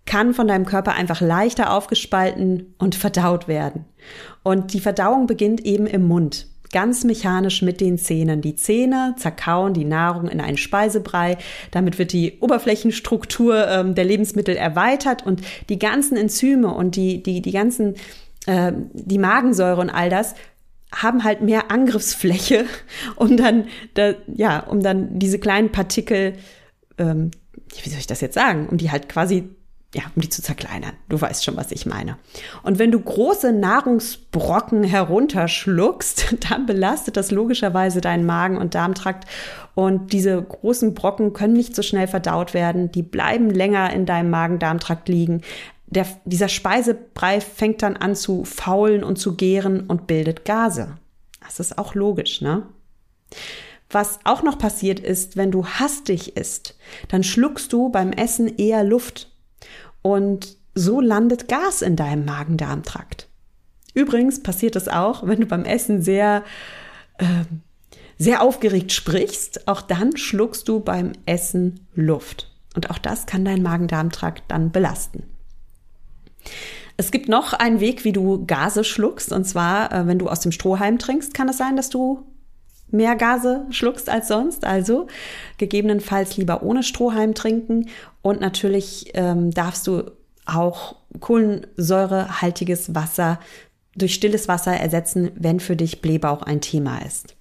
kann 0.05 0.33
von 0.33 0.47
deinem 0.47 0.65
Körper 0.65 0.93
einfach 0.93 1.21
leichter 1.21 1.73
aufgespalten 1.73 2.73
und 2.77 2.95
verdaut 2.95 3.47
werden. 3.47 3.85
Und 4.41 4.73
die 4.73 4.79
Verdauung 4.79 5.27
beginnt 5.27 5.61
eben 5.61 5.85
im 5.85 6.07
Mund 6.07 6.47
ganz 6.71 7.03
mechanisch 7.03 7.61
mit 7.61 7.81
den 7.81 7.97
Zähnen. 7.97 8.41
Die 8.41 8.55
Zähne 8.55 9.15
zerkauen 9.17 9.73
die 9.73 9.85
Nahrung 9.85 10.27
in 10.27 10.41
einen 10.41 10.57
Speisebrei. 10.57 11.37
Damit 11.71 11.99
wird 11.99 12.13
die 12.13 12.39
Oberflächenstruktur 12.39 13.67
ähm, 13.67 13.95
der 13.95 14.05
Lebensmittel 14.05 14.55
erweitert 14.55 15.25
und 15.25 15.41
die 15.69 15.79
ganzen 15.79 16.17
Enzyme 16.17 16.73
und 16.73 16.95
die, 16.95 17.21
die, 17.23 17.41
die 17.41 17.51
ganzen 17.51 17.95
äh, 18.45 18.71
die 18.93 19.19
Magensäure 19.19 19.81
und 19.81 19.89
all 19.89 20.09
das 20.09 20.35
haben 20.93 21.23
halt 21.23 21.41
mehr 21.41 21.71
Angriffsfläche, 21.71 22.65
um 23.15 23.37
dann, 23.37 23.67
da, 23.93 24.13
ja, 24.27 24.59
um 24.59 24.81
dann 24.81 25.19
diese 25.19 25.39
kleinen 25.39 25.71
Partikel, 25.71 26.33
ähm, 26.97 27.31
wie 27.83 27.89
soll 27.89 27.99
ich 27.99 28.07
das 28.07 28.21
jetzt 28.21 28.35
sagen, 28.35 28.67
um 28.69 28.77
die 28.77 28.91
halt 28.91 29.07
quasi 29.07 29.49
ja, 29.93 30.03
um 30.15 30.21
die 30.21 30.29
zu 30.29 30.41
zerkleinern. 30.41 30.93
Du 31.09 31.19
weißt 31.19 31.43
schon, 31.43 31.57
was 31.57 31.71
ich 31.71 31.85
meine. 31.85 32.17
Und 32.63 32.79
wenn 32.79 32.91
du 32.91 32.99
große 32.99 33.51
Nahrungsbrocken 33.51 34.83
herunterschluckst, 34.83 36.37
dann 36.49 36.65
belastet 36.65 37.17
das 37.17 37.31
logischerweise 37.31 37.99
deinen 37.99 38.25
Magen- 38.25 38.57
und 38.57 38.73
Darmtrakt. 38.73 39.25
Und 39.75 40.13
diese 40.13 40.41
großen 40.41 40.93
Brocken 40.93 41.33
können 41.33 41.53
nicht 41.53 41.75
so 41.75 41.81
schnell 41.81 42.07
verdaut 42.07 42.53
werden. 42.53 42.91
Die 42.91 43.03
bleiben 43.03 43.49
länger 43.49 43.91
in 43.91 44.05
deinem 44.05 44.29
Magen-Darmtrakt 44.29 45.09
liegen. 45.09 45.41
Der, 45.87 46.05
dieser 46.23 46.47
Speisebrei 46.47 47.41
fängt 47.41 47.81
dann 47.81 47.97
an 47.97 48.15
zu 48.15 48.45
faulen 48.45 49.03
und 49.03 49.17
zu 49.17 49.35
gären 49.35 49.81
und 49.81 50.07
bildet 50.07 50.45
Gase. 50.45 50.97
Das 51.41 51.59
ist 51.59 51.77
auch 51.77 51.95
logisch, 51.95 52.41
ne? 52.41 52.67
Was 53.89 54.19
auch 54.23 54.41
noch 54.41 54.57
passiert 54.57 55.01
ist, 55.01 55.35
wenn 55.35 55.51
du 55.51 55.65
hastig 55.65 56.37
isst, 56.37 56.77
dann 57.09 57.23
schluckst 57.23 57.73
du 57.73 57.89
beim 57.89 58.13
Essen 58.13 58.57
eher 58.57 58.85
Luft 58.85 59.30
und 60.01 60.57
so 60.73 61.01
landet 61.01 61.47
Gas 61.47 61.81
in 61.81 61.95
deinem 61.95 62.25
Magen-Darm-Trakt. 62.25 63.27
Übrigens 63.93 64.41
passiert 64.41 64.75
es 64.75 64.87
auch, 64.87 65.27
wenn 65.27 65.41
du 65.41 65.45
beim 65.45 65.65
Essen 65.65 66.01
sehr, 66.01 66.43
äh, 67.17 67.25
sehr 68.17 68.41
aufgeregt 68.41 68.93
sprichst. 68.93 69.67
Auch 69.67 69.81
dann 69.81 70.15
schluckst 70.15 70.67
du 70.67 70.79
beim 70.79 71.11
Essen 71.25 71.87
Luft. 71.93 72.49
Und 72.75 72.89
auch 72.89 72.97
das 72.97 73.25
kann 73.25 73.43
dein 73.43 73.61
Magen-Darm-Trakt 73.61 74.43
dann 74.47 74.71
belasten. 74.71 75.23
Es 76.95 77.11
gibt 77.11 77.27
noch 77.27 77.53
einen 77.53 77.79
Weg, 77.79 78.05
wie 78.05 78.13
du 78.13 78.45
Gase 78.45 78.83
schluckst. 78.83 79.31
Und 79.33 79.45
zwar, 79.45 79.91
äh, 79.91 80.07
wenn 80.07 80.19
du 80.19 80.29
aus 80.29 80.39
dem 80.39 80.51
Strohhalm 80.51 80.99
trinkst, 80.99 81.33
kann 81.33 81.49
es 81.49 81.57
sein, 81.57 81.75
dass 81.75 81.89
du 81.89 82.25
mehr 82.91 83.15
Gase 83.15 83.65
schluckst 83.69 84.09
als 84.09 84.27
sonst. 84.27 84.65
Also 84.65 85.07
gegebenenfalls 85.57 86.37
lieber 86.37 86.63
ohne 86.63 86.83
Strohhalm 86.83 87.33
trinken. 87.33 87.89
Und 88.21 88.41
natürlich 88.41 89.11
ähm, 89.13 89.51
darfst 89.51 89.87
du 89.87 90.11
auch 90.45 90.95
kohlensäurehaltiges 91.19 92.95
Wasser 92.95 93.39
durch 93.95 94.13
stilles 94.13 94.47
Wasser 94.47 94.73
ersetzen, 94.73 95.31
wenn 95.35 95.59
für 95.59 95.75
dich 95.75 96.01
Blähbauch 96.01 96.41
ein 96.43 96.61
Thema 96.61 96.99
ist. 97.05 97.35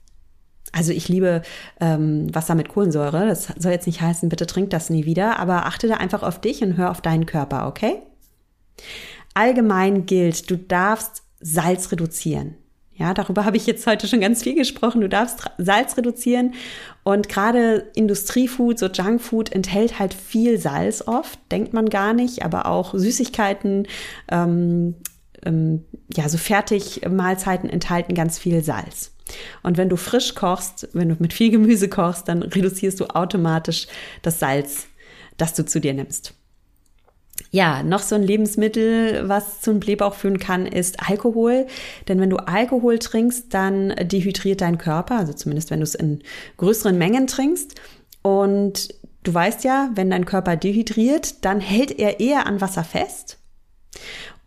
Also 0.72 0.92
ich 0.92 1.08
liebe 1.08 1.42
ähm, 1.80 2.32
Wasser 2.34 2.54
mit 2.54 2.68
Kohlensäure. 2.68 3.26
Das 3.26 3.48
soll 3.58 3.72
jetzt 3.72 3.86
nicht 3.86 4.00
heißen, 4.00 4.28
bitte 4.28 4.46
trink 4.46 4.70
das 4.70 4.90
nie 4.90 5.04
wieder, 5.04 5.38
aber 5.38 5.66
achte 5.66 5.88
da 5.88 5.94
einfach 5.96 6.22
auf 6.22 6.40
dich 6.40 6.62
und 6.62 6.76
hör 6.76 6.90
auf 6.90 7.00
deinen 7.00 7.26
Körper, 7.26 7.66
okay? 7.66 8.02
Allgemein 9.34 10.06
gilt, 10.06 10.50
du 10.50 10.56
darfst 10.56 11.22
Salz 11.40 11.90
reduzieren. 11.90 12.56
Ja, 13.00 13.14
darüber 13.14 13.46
habe 13.46 13.56
ich 13.56 13.66
jetzt 13.66 13.86
heute 13.86 14.06
schon 14.06 14.20
ganz 14.20 14.42
viel 14.42 14.54
gesprochen. 14.54 15.00
Du 15.00 15.08
darfst 15.08 15.44
Salz 15.56 15.96
reduzieren 15.96 16.52
und 17.02 17.30
gerade 17.30 17.90
Industriefood, 17.94 18.78
so 18.78 18.88
Junkfood 18.88 19.50
enthält 19.52 19.98
halt 19.98 20.12
viel 20.12 20.58
Salz 20.58 21.02
oft, 21.06 21.38
denkt 21.50 21.72
man 21.72 21.88
gar 21.88 22.12
nicht, 22.12 22.44
aber 22.44 22.66
auch 22.66 22.92
Süßigkeiten, 22.92 23.88
ähm, 24.30 24.96
ähm, 25.46 25.84
ja, 26.14 26.28
so 26.28 26.36
Fertigmahlzeiten 26.36 27.70
enthalten 27.70 28.14
ganz 28.14 28.38
viel 28.38 28.62
Salz. 28.62 29.12
Und 29.62 29.78
wenn 29.78 29.88
du 29.88 29.96
frisch 29.96 30.34
kochst, 30.34 30.90
wenn 30.92 31.08
du 31.08 31.16
mit 31.20 31.32
viel 31.32 31.50
Gemüse 31.50 31.88
kochst, 31.88 32.28
dann 32.28 32.42
reduzierst 32.42 33.00
du 33.00 33.06
automatisch 33.06 33.86
das 34.20 34.40
Salz, 34.40 34.88
das 35.38 35.54
du 35.54 35.64
zu 35.64 35.80
dir 35.80 35.94
nimmst. 35.94 36.34
Ja, 37.50 37.82
noch 37.82 38.00
so 38.00 38.14
ein 38.14 38.22
Lebensmittel, 38.22 39.28
was 39.28 39.60
zum 39.60 39.80
Blähbauch 39.80 40.14
führen 40.14 40.38
kann, 40.38 40.66
ist 40.66 41.08
Alkohol. 41.08 41.66
Denn 42.08 42.20
wenn 42.20 42.30
du 42.30 42.36
Alkohol 42.36 42.98
trinkst, 42.98 43.52
dann 43.52 43.94
dehydriert 44.02 44.60
dein 44.60 44.78
Körper, 44.78 45.16
also 45.16 45.32
zumindest 45.32 45.70
wenn 45.70 45.80
du 45.80 45.84
es 45.84 45.94
in 45.94 46.22
größeren 46.58 46.96
Mengen 46.96 47.26
trinkst. 47.26 47.80
Und 48.22 48.94
du 49.24 49.34
weißt 49.34 49.64
ja, 49.64 49.90
wenn 49.94 50.10
dein 50.10 50.26
Körper 50.26 50.56
dehydriert, 50.56 51.44
dann 51.44 51.60
hält 51.60 51.98
er 51.98 52.20
eher 52.20 52.46
an 52.46 52.60
Wasser 52.60 52.84
fest. 52.84 53.39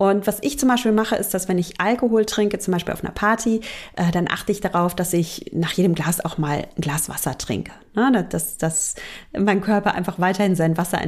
Und 0.04 0.28
was 0.28 0.39
ich 0.42 0.60
zum 0.60 0.68
Beispiel 0.68 0.92
mache, 0.92 1.16
ist, 1.16 1.34
dass 1.34 1.48
wenn 1.48 1.58
ich 1.58 1.80
Alkohol 1.80 2.26
trinke, 2.26 2.60
zum 2.60 2.74
Beispiel 2.74 2.94
auf 2.94 3.06
einer 3.06 3.13
Party, 3.13 3.62
äh, 3.96 4.12
dann 4.12 4.28
achte 4.30 4.52
ich 4.52 4.60
darauf, 4.60 4.94
dass 4.96 5.13
ich 5.13 5.52
nach 5.54 5.72
jedem 5.72 5.96
Glas 5.96 6.20
auch 6.20 6.38
mal 6.38 6.68
ein 6.76 6.82
Glas 6.82 7.08
Wasser 7.08 7.38
trinke. 7.38 7.72
Ne? 7.96 8.28
Dass, 8.30 8.58
dass 8.58 8.96
mein 9.32 9.62
Körper 9.62 9.96
einfach 9.96 10.20
weiterhin 10.20 10.58
sein 10.58 10.76
Wasser 10.76 11.00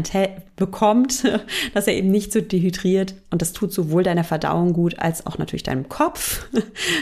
bekommt, 0.55 1.25
dass 1.73 1.87
er 1.87 1.93
eben 1.93 2.09
nicht 2.09 2.31
so 2.31 2.39
dehydriert. 2.39 3.15
Und 3.31 3.41
das 3.41 3.51
tut 3.51 3.73
sowohl 3.73 4.03
deiner 4.03 4.23
Verdauung 4.23 4.71
gut 4.71 4.97
als 4.97 5.25
auch 5.25 5.37
natürlich 5.37 5.63
deinem 5.63 5.89
Kopf. 5.89 6.47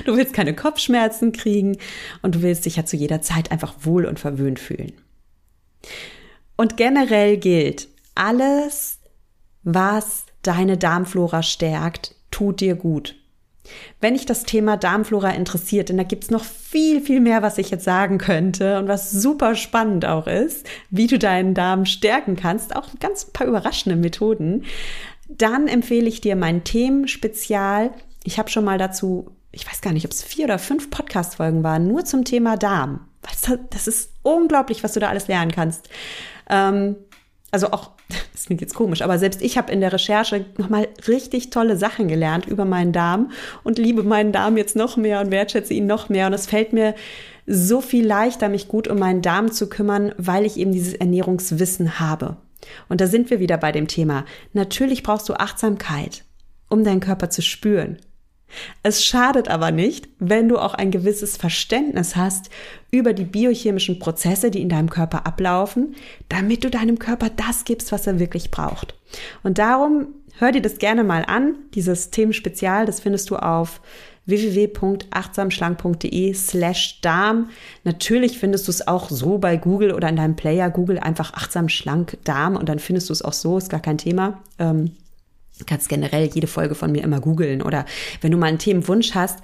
Du 0.06 0.18
willst 0.18 0.34
keine 0.34 0.56
Kopfschmerzen 0.56 1.32
kriegen 1.32 1.78
und 2.24 2.36
du 2.36 2.42
willst 2.42 2.66
dich 2.66 2.78
ja 2.78 2.86
zu 2.86 2.96
jeder 2.96 3.22
Zeit 3.22 3.52
einfach 3.52 3.76
wohl 3.82 4.06
und 4.06 4.20
verwöhnt 4.20 4.58
fühlen. 4.58 4.94
Und 6.56 6.76
generell 6.76 7.38
gilt, 7.38 7.88
alles, 8.16 8.98
was 9.62 10.23
deine 10.44 10.78
Darmflora 10.78 11.44
stärkt, 11.44 12.16
tut 12.32 12.62
dir 12.62 12.76
gut. 12.76 13.16
Wenn 14.02 14.14
dich 14.14 14.26
das 14.26 14.44
Thema 14.44 14.76
Darmflora 14.76 15.30
interessiert, 15.32 15.90
denn 15.90 15.98
da 15.98 16.04
gibt's 16.04 16.30
noch 16.30 16.44
viel, 16.44 17.00
viel 17.02 17.22
mehr, 17.22 17.42
was 17.42 17.58
ich 17.58 17.70
jetzt 17.70 17.86
sagen 17.86 18.18
könnte 18.18 18.78
und 18.78 18.88
was 18.88 19.12
super 19.12 19.56
spannend 19.56 20.06
auch 20.06 20.28
ist, 20.28 20.68
wie 20.90 21.08
du 21.08 21.18
deinen 21.18 21.54
Darm 21.54 21.86
stärken 21.86 22.36
kannst, 22.36 22.76
auch 22.76 22.90
ganz 23.00 23.26
paar 23.26 23.48
überraschende 23.48 23.96
Methoden, 23.96 24.66
dann 25.30 25.68
empfehle 25.68 26.08
ich 26.08 26.20
dir 26.20 26.36
mein 26.36 26.64
Themenspezial. 26.66 27.92
Ich 28.24 28.38
habe 28.38 28.50
schon 28.50 28.66
mal 28.66 28.78
dazu, 28.78 29.32
ich 29.52 29.66
weiß 29.66 29.82
gar 29.82 29.94
nicht, 29.94 30.06
ob 30.06 30.12
es 30.12 30.24
vier 30.24 30.46
oder 30.46 30.60
fünf 30.60 30.90
Podcast-Folgen 30.90 31.64
waren, 31.64 31.88
nur 31.88 32.04
zum 32.04 32.26
Thema 32.26 32.58
Darm. 32.58 33.08
Das 33.70 33.88
ist 33.88 34.12
unglaublich, 34.22 34.84
was 34.84 34.94
du 34.94 35.00
da 35.00 35.08
alles 35.08 35.30
lernen 35.30 35.52
kannst. 35.52 35.88
Ähm, 36.50 36.98
also 37.52 37.72
auch, 37.72 37.92
das 38.34 38.46
klingt 38.46 38.62
jetzt 38.62 38.76
komisch, 38.76 39.02
aber 39.02 39.20
selbst 39.20 39.42
ich 39.42 39.58
habe 39.58 39.72
in 39.72 39.82
der 39.82 39.94
Recherche 39.94 40.46
nochmal 40.58 40.88
richtig 41.08 41.50
tolle 41.50 41.78
Sachen 41.78 42.08
gelernt 42.08 42.46
über 42.46 42.66
meinen 42.66 42.92
Darm 42.92 43.32
und 43.64 43.78
liebe 43.78 44.04
meinen 44.04 44.32
Darm 44.32 44.58
jetzt 44.58 44.76
noch 44.76 44.98
mehr 44.98 45.22
und 45.22 45.32
wertschätze 45.32 45.74
ihn 45.74 45.86
noch 45.86 46.10
mehr. 46.10 46.28
Und 46.28 46.34
es 46.34 46.46
fällt 46.46 46.74
mir 46.74 46.96
so 47.46 47.82
viel 47.82 48.06
leichter, 48.06 48.50
mich 48.50 48.68
gut 48.68 48.88
um 48.88 49.00
meinen 49.00 49.22
Darm 49.22 49.52
zu 49.52 49.68
kümmern, 49.68 50.14
weil 50.18 50.46
ich 50.46 50.58
eben 50.58 50.72
dieses 50.72 50.94
Ernährungswissen 50.94 52.00
habe. 52.00 52.38
Und 52.88 53.02
da 53.02 53.08
sind 53.08 53.30
wir 53.30 53.40
wieder 53.40 53.58
bei 53.58 53.72
dem 53.72 53.88
Thema. 53.88 54.26
Natürlich 54.54 55.04
brauchst 55.04 55.28
du 55.28 55.34
Achtsamkeit, 55.34 56.24
um 56.70 56.84
deinen 56.84 57.02
Körper 57.02 57.30
zu 57.30 57.42
spüren. 57.42 57.98
Es 58.84 59.04
schadet 59.04 59.48
aber 59.48 59.72
nicht, 59.72 60.08
wenn 60.20 60.50
du 60.50 60.58
auch 60.58 60.74
ein 60.74 60.92
gewisses 60.92 61.38
Verständnis 61.38 62.16
hast 62.16 62.50
über 62.92 63.14
die 63.14 63.26
biochemischen 63.26 64.00
Prozesse, 64.00 64.52
die 64.52 64.62
in 64.62 64.70
deinem 64.70 64.90
Körper 64.90 65.26
ablaufen, 65.26 65.96
damit 66.30 66.64
du 66.64 66.70
deinem 66.70 67.00
Körper 67.00 67.30
das 67.30 67.66
gibst, 67.66 67.92
was 67.92 68.08
er 68.08 68.20
wirklich 68.20 68.52
braucht. 68.52 68.96
Und 69.44 69.58
darum 69.58 70.08
hör 70.38 70.52
dir 70.52 70.62
das 70.62 70.78
gerne 70.78 71.04
mal 71.04 71.24
an, 71.26 71.56
dieses 71.74 72.10
Themenspezial, 72.10 72.86
das 72.86 73.00
findest 73.00 73.30
du 73.30 73.38
auf 73.38 73.82
www.achtsamschlank.de 74.26 76.34
slash 76.34 77.02
Darm. 77.02 77.50
Natürlich 77.84 78.40
findest 78.40 78.68
du 78.68 78.72
es 78.72 78.88
auch 78.88 79.10
so 79.10 79.38
bei 79.38 79.58
Google 79.58 79.92
oder 79.92 80.08
in 80.10 80.16
deinem 80.16 80.38
Player. 80.38 80.70
Google 80.70 81.00
einfach 81.00 81.34
achtsam 81.34 81.68
schlank 81.70 82.18
Darm 82.24 82.56
und 82.56 82.70
dann 82.70 82.80
findest 82.80 83.10
du 83.10 83.14
es 83.14 83.22
auch 83.22 83.34
so, 83.34 83.58
ist 83.58 83.70
gar 83.70 83.82
kein 83.82 83.98
Thema. 83.98 84.42
Ähm, 84.60 84.92
kannst 85.66 85.88
generell 85.90 86.30
jede 86.34 86.48
Folge 86.48 86.76
von 86.76 86.92
mir 86.92 87.04
immer 87.04 87.20
googeln 87.20 87.62
oder 87.62 87.86
wenn 88.22 88.32
du 88.32 88.38
mal 88.38 88.48
einen 88.48 88.58
Themenwunsch 88.58 89.14
hast, 89.14 89.40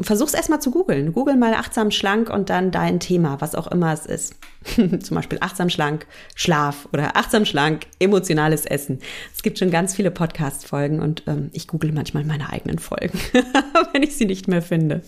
versuch's 0.00 0.34
erstmal 0.34 0.60
zu 0.60 0.70
googeln. 0.70 1.12
Google 1.12 1.36
mal 1.36 1.54
achtsam 1.54 1.90
schlank 1.90 2.30
und 2.30 2.50
dann 2.50 2.70
dein 2.70 3.00
Thema, 3.00 3.40
was 3.40 3.54
auch 3.54 3.66
immer 3.66 3.92
es 3.92 4.06
ist. 4.06 4.34
Zum 4.74 5.14
Beispiel 5.14 5.38
achtsam 5.40 5.68
schlank, 5.68 6.06
Schlaf 6.34 6.88
oder 6.92 7.16
achtsam 7.16 7.44
schlank, 7.44 7.86
emotionales 7.98 8.66
Essen. 8.66 9.00
Es 9.34 9.42
gibt 9.42 9.58
schon 9.58 9.70
ganz 9.70 9.94
viele 9.94 10.10
Podcast-Folgen 10.10 11.00
und 11.00 11.24
ähm, 11.26 11.50
ich 11.52 11.66
google 11.66 11.92
manchmal 11.92 12.24
meine 12.24 12.50
eigenen 12.50 12.78
Folgen, 12.78 13.18
wenn 13.92 14.02
ich 14.02 14.16
sie 14.16 14.26
nicht 14.26 14.46
mehr 14.46 14.62
finde. 14.62 15.02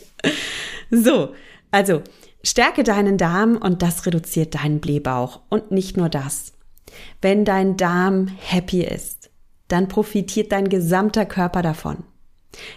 So, 0.90 1.34
also 1.70 2.02
stärke 2.42 2.82
deinen 2.82 3.18
Darm 3.18 3.56
und 3.56 3.82
das 3.82 4.06
reduziert 4.06 4.54
deinen 4.54 4.80
Blähbauch. 4.80 5.40
Und 5.48 5.70
nicht 5.70 5.96
nur 5.96 6.08
das. 6.08 6.52
Wenn 7.20 7.44
dein 7.44 7.76
Darm 7.76 8.28
happy 8.38 8.82
ist, 8.82 9.17
dann 9.68 9.88
profitiert 9.88 10.52
dein 10.52 10.68
gesamter 10.68 11.26
Körper 11.26 11.62
davon. 11.62 12.04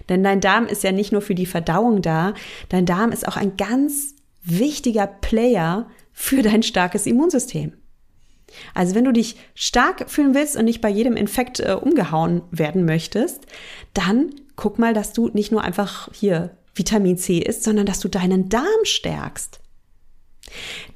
Denn 0.10 0.24
dein 0.24 0.42
Darm 0.42 0.68
ist 0.68 0.84
ja 0.84 0.92
nicht 0.92 1.12
nur 1.12 1.22
für 1.22 1.36
die 1.36 1.46
Verdauung 1.46 2.02
da, 2.02 2.34
dein 2.70 2.86
Darm 2.86 3.12
ist 3.12 3.28
auch 3.28 3.38
ein 3.38 3.58
ganz 3.58 4.16
wichtiger 4.44 5.08
Player 5.08 5.88
für 6.12 6.42
dein 6.42 6.64
starkes 6.64 7.06
Immunsystem. 7.06 7.74
Also 8.74 8.96
wenn 8.96 9.06
du 9.06 9.14
dich 9.14 9.38
stark 9.56 10.10
fühlen 10.10 10.36
willst 10.36 10.58
und 10.58 10.66
nicht 10.66 10.82
bei 10.82 10.90
jedem 10.90 11.16
Infekt 11.16 11.62
äh, 11.62 11.74
umgehauen 11.74 12.42
werden 12.52 12.84
möchtest, 12.84 13.46
dann 13.94 14.32
guck 14.58 14.78
mal, 14.78 14.94
dass 14.94 15.14
du 15.14 15.30
nicht 15.30 15.54
nur 15.54 15.64
einfach 15.64 16.10
hier 16.14 16.58
Vitamin 16.76 17.18
C 17.18 17.40
isst, 17.40 17.64
sondern 17.64 17.86
dass 17.86 18.00
du 18.00 18.10
deinen 18.10 18.50
Darm 18.50 18.84
stärkst. 18.84 19.61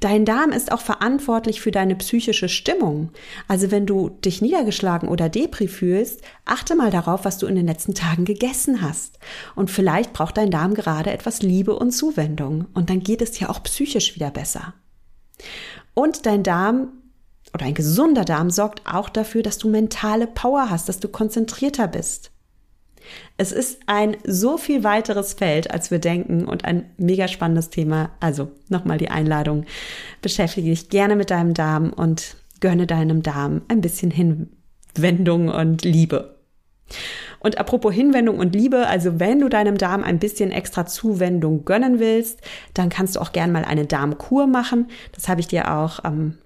Dein 0.00 0.24
Darm 0.24 0.50
ist 0.50 0.72
auch 0.72 0.80
verantwortlich 0.80 1.60
für 1.60 1.70
deine 1.70 1.96
psychische 1.96 2.48
Stimmung. 2.48 3.10
Also 3.48 3.70
wenn 3.70 3.86
du 3.86 4.10
dich 4.10 4.42
niedergeschlagen 4.42 5.08
oder 5.08 5.28
depri 5.28 5.68
fühlst, 5.68 6.22
achte 6.44 6.74
mal 6.74 6.90
darauf, 6.90 7.24
was 7.24 7.38
du 7.38 7.46
in 7.46 7.56
den 7.56 7.66
letzten 7.66 7.94
Tagen 7.94 8.24
gegessen 8.24 8.82
hast. 8.82 9.18
Und 9.54 9.70
vielleicht 9.70 10.12
braucht 10.12 10.36
dein 10.36 10.50
Darm 10.50 10.74
gerade 10.74 11.10
etwas 11.10 11.42
Liebe 11.42 11.76
und 11.76 11.92
Zuwendung. 11.92 12.66
Und 12.74 12.90
dann 12.90 13.00
geht 13.00 13.22
es 13.22 13.32
dir 13.32 13.50
auch 13.50 13.62
psychisch 13.62 14.14
wieder 14.14 14.30
besser. 14.30 14.74
Und 15.94 16.26
dein 16.26 16.42
Darm 16.42 16.92
oder 17.54 17.66
ein 17.66 17.74
gesunder 17.74 18.24
Darm 18.24 18.50
sorgt 18.50 18.82
auch 18.86 19.08
dafür, 19.08 19.42
dass 19.42 19.58
du 19.58 19.68
mentale 19.68 20.26
Power 20.26 20.68
hast, 20.68 20.88
dass 20.88 21.00
du 21.00 21.08
konzentrierter 21.08 21.88
bist. 21.88 22.30
Es 23.38 23.52
ist 23.52 23.80
ein 23.86 24.16
so 24.24 24.56
viel 24.56 24.82
weiteres 24.82 25.34
Feld, 25.34 25.70
als 25.70 25.90
wir 25.90 25.98
denken 25.98 26.46
und 26.46 26.64
ein 26.64 26.90
mega 26.96 27.28
spannendes 27.28 27.68
Thema. 27.68 28.10
Also 28.18 28.50
nochmal 28.68 28.98
die 28.98 29.10
Einladung. 29.10 29.66
Beschäftige 30.22 30.70
dich 30.70 30.88
gerne 30.88 31.16
mit 31.16 31.30
deinem 31.30 31.52
Darm 31.52 31.92
und 31.92 32.36
gönne 32.60 32.86
deinem 32.86 33.22
Darm 33.22 33.62
ein 33.68 33.82
bisschen 33.82 34.10
Hinwendung 34.10 35.48
und 35.48 35.84
Liebe. 35.84 36.36
Und 37.40 37.58
apropos 37.58 37.92
Hinwendung 37.94 38.38
und 38.38 38.54
Liebe, 38.54 38.86
also 38.86 39.20
wenn 39.20 39.40
du 39.40 39.48
deinem 39.48 39.76
Darm 39.76 40.02
ein 40.02 40.18
bisschen 40.18 40.50
extra 40.50 40.86
Zuwendung 40.86 41.64
gönnen 41.64 41.98
willst, 41.98 42.40
dann 42.74 42.88
kannst 42.88 43.16
du 43.16 43.20
auch 43.20 43.32
gern 43.32 43.52
mal 43.52 43.64
eine 43.64 43.84
Darmkur 43.84 44.46
machen. 44.46 44.88
Das 45.12 45.28
habe 45.28 45.40
ich 45.40 45.46
dir 45.46 45.72
auch 45.72 46.02
am 46.02 46.38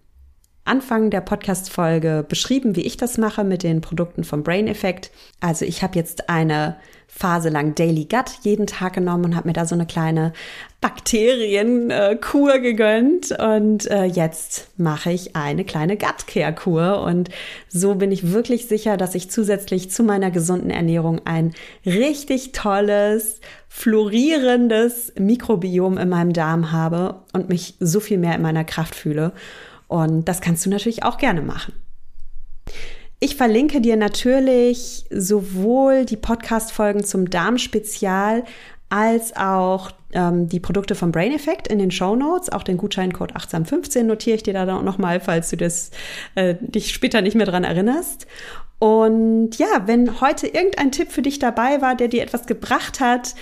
Anfang 0.70 1.11
der 1.11 1.20
Podcast-Folge 1.20 2.24
beschrieben, 2.28 2.76
wie 2.76 2.83
ich 2.83 2.96
das 2.96 3.18
mache 3.18 3.42
mit 3.42 3.64
den 3.64 3.80
Produkten 3.80 4.22
vom 4.22 4.44
Brain 4.44 4.68
Effect. 4.68 5.11
Also 5.40 5.64
ich 5.64 5.83
habe 5.83 5.98
jetzt 5.98 6.30
eine 6.30 6.76
Phase 7.09 7.48
lang 7.48 7.74
Daily 7.74 8.04
Gut 8.04 8.30
jeden 8.42 8.68
Tag 8.68 8.92
genommen 8.92 9.24
und 9.24 9.37
habe 9.37 9.48
mir 9.48 9.52
da 9.52 9.66
so 9.66 9.74
eine 9.74 9.85
kleine 9.85 10.33
Bakterienkur 10.80 12.61
gegönnt 12.61 13.33
und 13.33 13.90
äh, 13.90 14.04
jetzt 14.04 14.68
mache 14.78 15.11
ich 15.11 15.35
eine 15.35 15.64
kleine 15.64 15.96
Gut 15.96 16.28
Care 16.28 16.54
Kur 16.54 17.02
und 17.02 17.30
so 17.68 17.96
bin 17.96 18.12
ich 18.12 18.30
wirklich 18.30 18.68
sicher, 18.68 18.96
dass 18.96 19.16
ich 19.16 19.28
zusätzlich 19.28 19.90
zu 19.90 20.04
meiner 20.04 20.30
gesunden 20.30 20.70
Ernährung 20.70 21.20
ein 21.24 21.52
richtig 21.85 22.52
tolles 22.52 23.40
florierendes 23.68 25.12
Mikrobiom 25.18 25.98
in 25.98 26.09
meinem 26.09 26.33
Darm 26.33 26.70
habe 26.70 27.22
und 27.33 27.48
mich 27.48 27.74
so 27.80 27.98
viel 27.98 28.18
mehr 28.18 28.37
in 28.37 28.42
meiner 28.42 28.64
Kraft 28.64 28.94
fühle. 28.94 29.33
Und 29.90 30.26
das 30.26 30.40
kannst 30.40 30.64
du 30.64 30.70
natürlich 30.70 31.03
auch 31.03 31.18
gerne 31.18 31.42
machen. 31.42 31.74
Ich 33.18 33.35
verlinke 33.35 33.81
dir 33.81 33.96
natürlich 33.96 35.05
sowohl 35.11 36.05
die 36.05 36.16
Podcast-Folgen 36.16 37.03
zum 37.03 37.29
Darmspezial 37.29 38.44
als 38.88 39.35
auch 39.37 39.90
ähm, 40.12 40.48
die 40.48 40.61
Produkte 40.61 40.94
vom 40.94 41.11
Brain 41.11 41.33
Effect 41.33 41.66
in 41.66 41.81
den 41.81 41.90
Show 41.90 42.14
Notes. 42.14 42.50
Auch 42.53 42.62
den 42.62 42.76
Gutscheincode 42.76 43.35
815 43.35 44.07
notiere 44.07 44.37
ich 44.37 44.44
dir 44.44 44.53
da 44.53 44.64
nochmal, 44.64 45.18
falls 45.18 45.50
du 45.50 45.57
das, 45.57 45.90
äh, 46.37 46.55
dich 46.61 46.94
später 46.94 47.20
nicht 47.20 47.35
mehr 47.35 47.46
dran 47.46 47.64
erinnerst. 47.64 48.29
Und 48.79 49.59
ja, 49.59 49.87
wenn 49.87 50.20
heute 50.20 50.46
irgendein 50.46 50.92
Tipp 50.92 51.11
für 51.11 51.20
dich 51.20 51.40
dabei 51.40 51.83
war, 51.83 51.96
der 51.96 52.07
dir 52.07 52.22
etwas 52.22 52.46
gebracht 52.46 53.00
hat, 53.00 53.35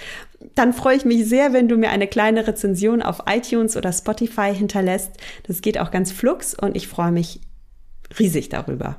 dann 0.58 0.72
freue 0.72 0.96
ich 0.96 1.04
mich 1.04 1.26
sehr, 1.28 1.52
wenn 1.52 1.68
du 1.68 1.76
mir 1.76 1.90
eine 1.90 2.08
kleine 2.08 2.46
Rezension 2.46 3.00
auf 3.00 3.22
iTunes 3.26 3.76
oder 3.76 3.92
Spotify 3.92 4.52
hinterlässt. 4.52 5.12
Das 5.44 5.62
geht 5.62 5.78
auch 5.78 5.92
ganz 5.92 6.10
flugs 6.10 6.54
und 6.54 6.76
ich 6.76 6.88
freue 6.88 7.12
mich 7.12 7.40
riesig 8.18 8.48
darüber. 8.48 8.96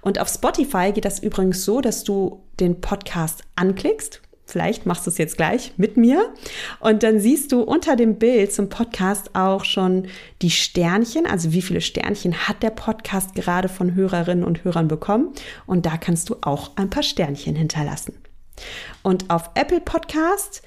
Und 0.00 0.18
auf 0.18 0.28
Spotify 0.28 0.92
geht 0.92 1.04
das 1.04 1.18
übrigens 1.18 1.64
so, 1.64 1.82
dass 1.82 2.04
du 2.04 2.44
den 2.60 2.80
Podcast 2.80 3.42
anklickst. 3.56 4.22
Vielleicht 4.46 4.86
machst 4.86 5.06
du 5.06 5.10
es 5.10 5.18
jetzt 5.18 5.36
gleich 5.36 5.72
mit 5.76 5.96
mir. 5.96 6.32
Und 6.80 7.02
dann 7.02 7.20
siehst 7.20 7.52
du 7.52 7.62
unter 7.62 7.94
dem 7.96 8.16
Bild 8.18 8.52
zum 8.52 8.68
Podcast 8.68 9.34
auch 9.34 9.64
schon 9.64 10.08
die 10.40 10.50
Sternchen, 10.50 11.26
also 11.26 11.52
wie 11.52 11.62
viele 11.62 11.80
Sternchen 11.80 12.48
hat 12.48 12.62
der 12.62 12.70
Podcast 12.70 13.34
gerade 13.34 13.68
von 13.68 13.94
Hörerinnen 13.94 14.44
und 14.44 14.64
Hörern 14.64 14.88
bekommen. 14.88 15.32
Und 15.66 15.84
da 15.84 15.96
kannst 15.96 16.30
du 16.30 16.36
auch 16.40 16.72
ein 16.76 16.90
paar 16.90 17.02
Sternchen 17.02 17.54
hinterlassen. 17.54 18.14
Und 19.02 19.30
auf 19.30 19.50
Apple 19.54 19.80
Podcast 19.80 20.62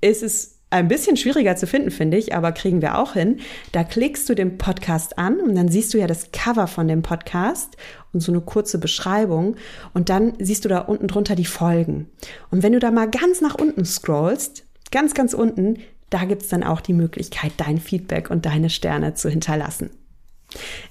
ist 0.00 0.22
es 0.22 0.60
ein 0.70 0.88
bisschen 0.88 1.16
schwieriger 1.16 1.56
zu 1.56 1.66
finden, 1.66 1.90
finde 1.90 2.16
ich, 2.16 2.34
aber 2.34 2.52
kriegen 2.52 2.80
wir 2.80 2.98
auch 2.98 3.14
hin. 3.14 3.40
Da 3.72 3.82
klickst 3.82 4.28
du 4.28 4.34
den 4.34 4.56
Podcast 4.56 5.18
an 5.18 5.40
und 5.40 5.56
dann 5.56 5.68
siehst 5.68 5.92
du 5.92 5.98
ja 5.98 6.06
das 6.06 6.30
Cover 6.32 6.68
von 6.68 6.86
dem 6.86 7.02
Podcast 7.02 7.76
und 8.12 8.20
so 8.20 8.30
eine 8.30 8.40
kurze 8.40 8.78
Beschreibung 8.78 9.56
und 9.94 10.08
dann 10.08 10.34
siehst 10.38 10.64
du 10.64 10.68
da 10.68 10.78
unten 10.78 11.08
drunter 11.08 11.34
die 11.34 11.44
Folgen. 11.44 12.08
Und 12.50 12.62
wenn 12.62 12.72
du 12.72 12.78
da 12.78 12.92
mal 12.92 13.10
ganz 13.10 13.40
nach 13.40 13.56
unten 13.56 13.84
scrollst, 13.84 14.64
ganz, 14.92 15.14
ganz 15.14 15.34
unten, 15.34 15.78
da 16.08 16.24
gibt's 16.24 16.48
dann 16.48 16.62
auch 16.62 16.80
die 16.80 16.92
Möglichkeit, 16.92 17.52
dein 17.56 17.78
Feedback 17.78 18.30
und 18.30 18.46
deine 18.46 18.70
Sterne 18.70 19.14
zu 19.14 19.28
hinterlassen. 19.28 19.90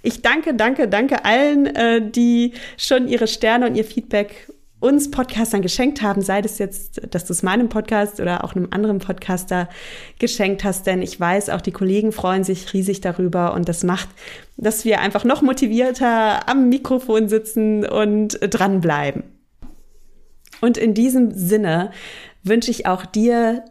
Ich 0.02 0.22
danke, 0.22 0.54
danke, 0.54 0.88
danke 0.88 1.26
allen, 1.26 1.65
äh, 1.67 2.10
die 2.10 2.54
schon 2.78 3.08
ihre 3.08 3.28
Sterne 3.28 3.67
und 3.67 3.76
ihr 3.76 3.84
Feedback 3.84 4.50
uns 4.80 5.12
Podcastern 5.12 5.62
geschenkt 5.62 6.02
haben, 6.02 6.22
sei 6.22 6.42
das 6.42 6.58
jetzt, 6.58 7.02
dass 7.13 7.26
du 7.26 7.34
es 7.34 7.44
meinem 7.44 7.70
Podcast 7.70 8.20
oder 8.20 8.44
auch 8.44 8.56
einem 8.56 8.70
anderen 8.72 9.00
Podcaster 9.00 9.68
geschenkt 10.20 10.63
hast, 10.63 10.88
denn 10.88 11.02
ich 11.02 11.20
weiß, 11.20 11.50
auch 11.50 11.62
die 11.62 11.72
Kollegen 11.72 12.12
freuen 12.12 12.44
sich 12.44 12.74
riesig 12.74 13.02
darüber 13.02 13.54
und 13.54 13.68
das 13.68 13.84
macht, 13.84 14.10
dass 14.58 14.86
wir 14.86 15.02
einfach 15.02 15.26
noch 15.26 15.42
motivierter 15.42 16.48
am 16.48 16.70
Mikrofon 16.70 17.28
sitzen 17.28 17.86
und 17.86 18.39
dranbleiben. 18.42 19.24
Und 20.62 20.78
in 20.78 20.94
diesem 20.94 21.32
Sinne 21.32 21.92
wünsche 22.44 22.72
ich 22.72 22.86
auch 22.86 23.06
dir 23.06 23.65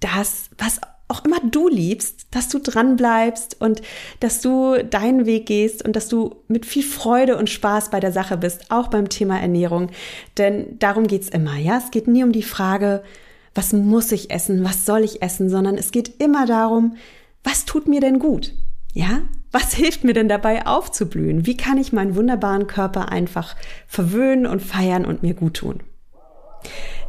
das, 0.00 0.50
was 0.58 0.80
auch 1.10 1.24
immer 1.24 1.40
du 1.40 1.68
liebst, 1.68 2.26
dass 2.30 2.48
du 2.48 2.58
dran 2.58 2.96
bleibst 2.96 3.60
und 3.60 3.82
dass 4.20 4.40
du 4.40 4.82
deinen 4.82 5.26
Weg 5.26 5.46
gehst 5.46 5.84
und 5.84 5.96
dass 5.96 6.08
du 6.08 6.36
mit 6.48 6.66
viel 6.66 6.82
Freude 6.82 7.36
und 7.36 7.50
Spaß 7.50 7.90
bei 7.90 8.00
der 8.00 8.12
Sache 8.12 8.36
bist, 8.36 8.70
auch 8.70 8.88
beim 8.88 9.08
Thema 9.08 9.40
Ernährung. 9.40 9.90
Denn 10.38 10.78
darum 10.78 11.06
geht's 11.06 11.28
immer, 11.28 11.56
ja? 11.56 11.78
Es 11.78 11.90
geht 11.90 12.08
nie 12.08 12.24
um 12.24 12.32
die 12.32 12.42
Frage, 12.42 13.02
was 13.54 13.72
muss 13.72 14.12
ich 14.12 14.30
essen, 14.30 14.64
was 14.64 14.86
soll 14.86 15.02
ich 15.02 15.22
essen, 15.22 15.50
sondern 15.50 15.76
es 15.76 15.90
geht 15.90 16.22
immer 16.22 16.46
darum, 16.46 16.96
was 17.42 17.64
tut 17.64 17.88
mir 17.88 18.00
denn 18.00 18.18
gut? 18.18 18.52
Ja? 18.92 19.22
Was 19.52 19.74
hilft 19.74 20.04
mir 20.04 20.12
denn 20.12 20.28
dabei 20.28 20.66
aufzublühen? 20.66 21.46
Wie 21.46 21.56
kann 21.56 21.78
ich 21.78 21.92
meinen 21.92 22.14
wunderbaren 22.14 22.68
Körper 22.68 23.10
einfach 23.10 23.56
verwöhnen 23.86 24.46
und 24.46 24.60
feiern 24.60 25.04
und 25.04 25.22
mir 25.22 25.34
gut 25.34 25.54
tun? 25.54 25.82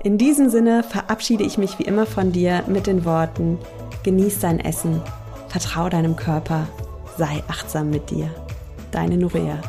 In 0.04 0.18
diesem 0.18 0.50
Sinne 0.50 0.82
verabschiede 0.84 1.44
ich 1.44 1.60
mich 1.60 1.78
wie 1.78 1.84
immer 1.84 2.08
von 2.08 2.32
dir 2.32 2.64
mit 2.68 2.88
den 2.88 3.06
Worten, 3.06 3.60
Genieß 4.04 4.40
dein 4.40 4.60
Essen, 4.60 5.00
vertrau 5.50 5.88
deinem 5.88 6.16
Körper, 6.16 6.68
sei 7.18 7.44
achtsam 7.48 7.92
mit 7.92 8.10
dir. 8.10 8.32
Deine 8.90 9.16
Nurea. 9.16 9.62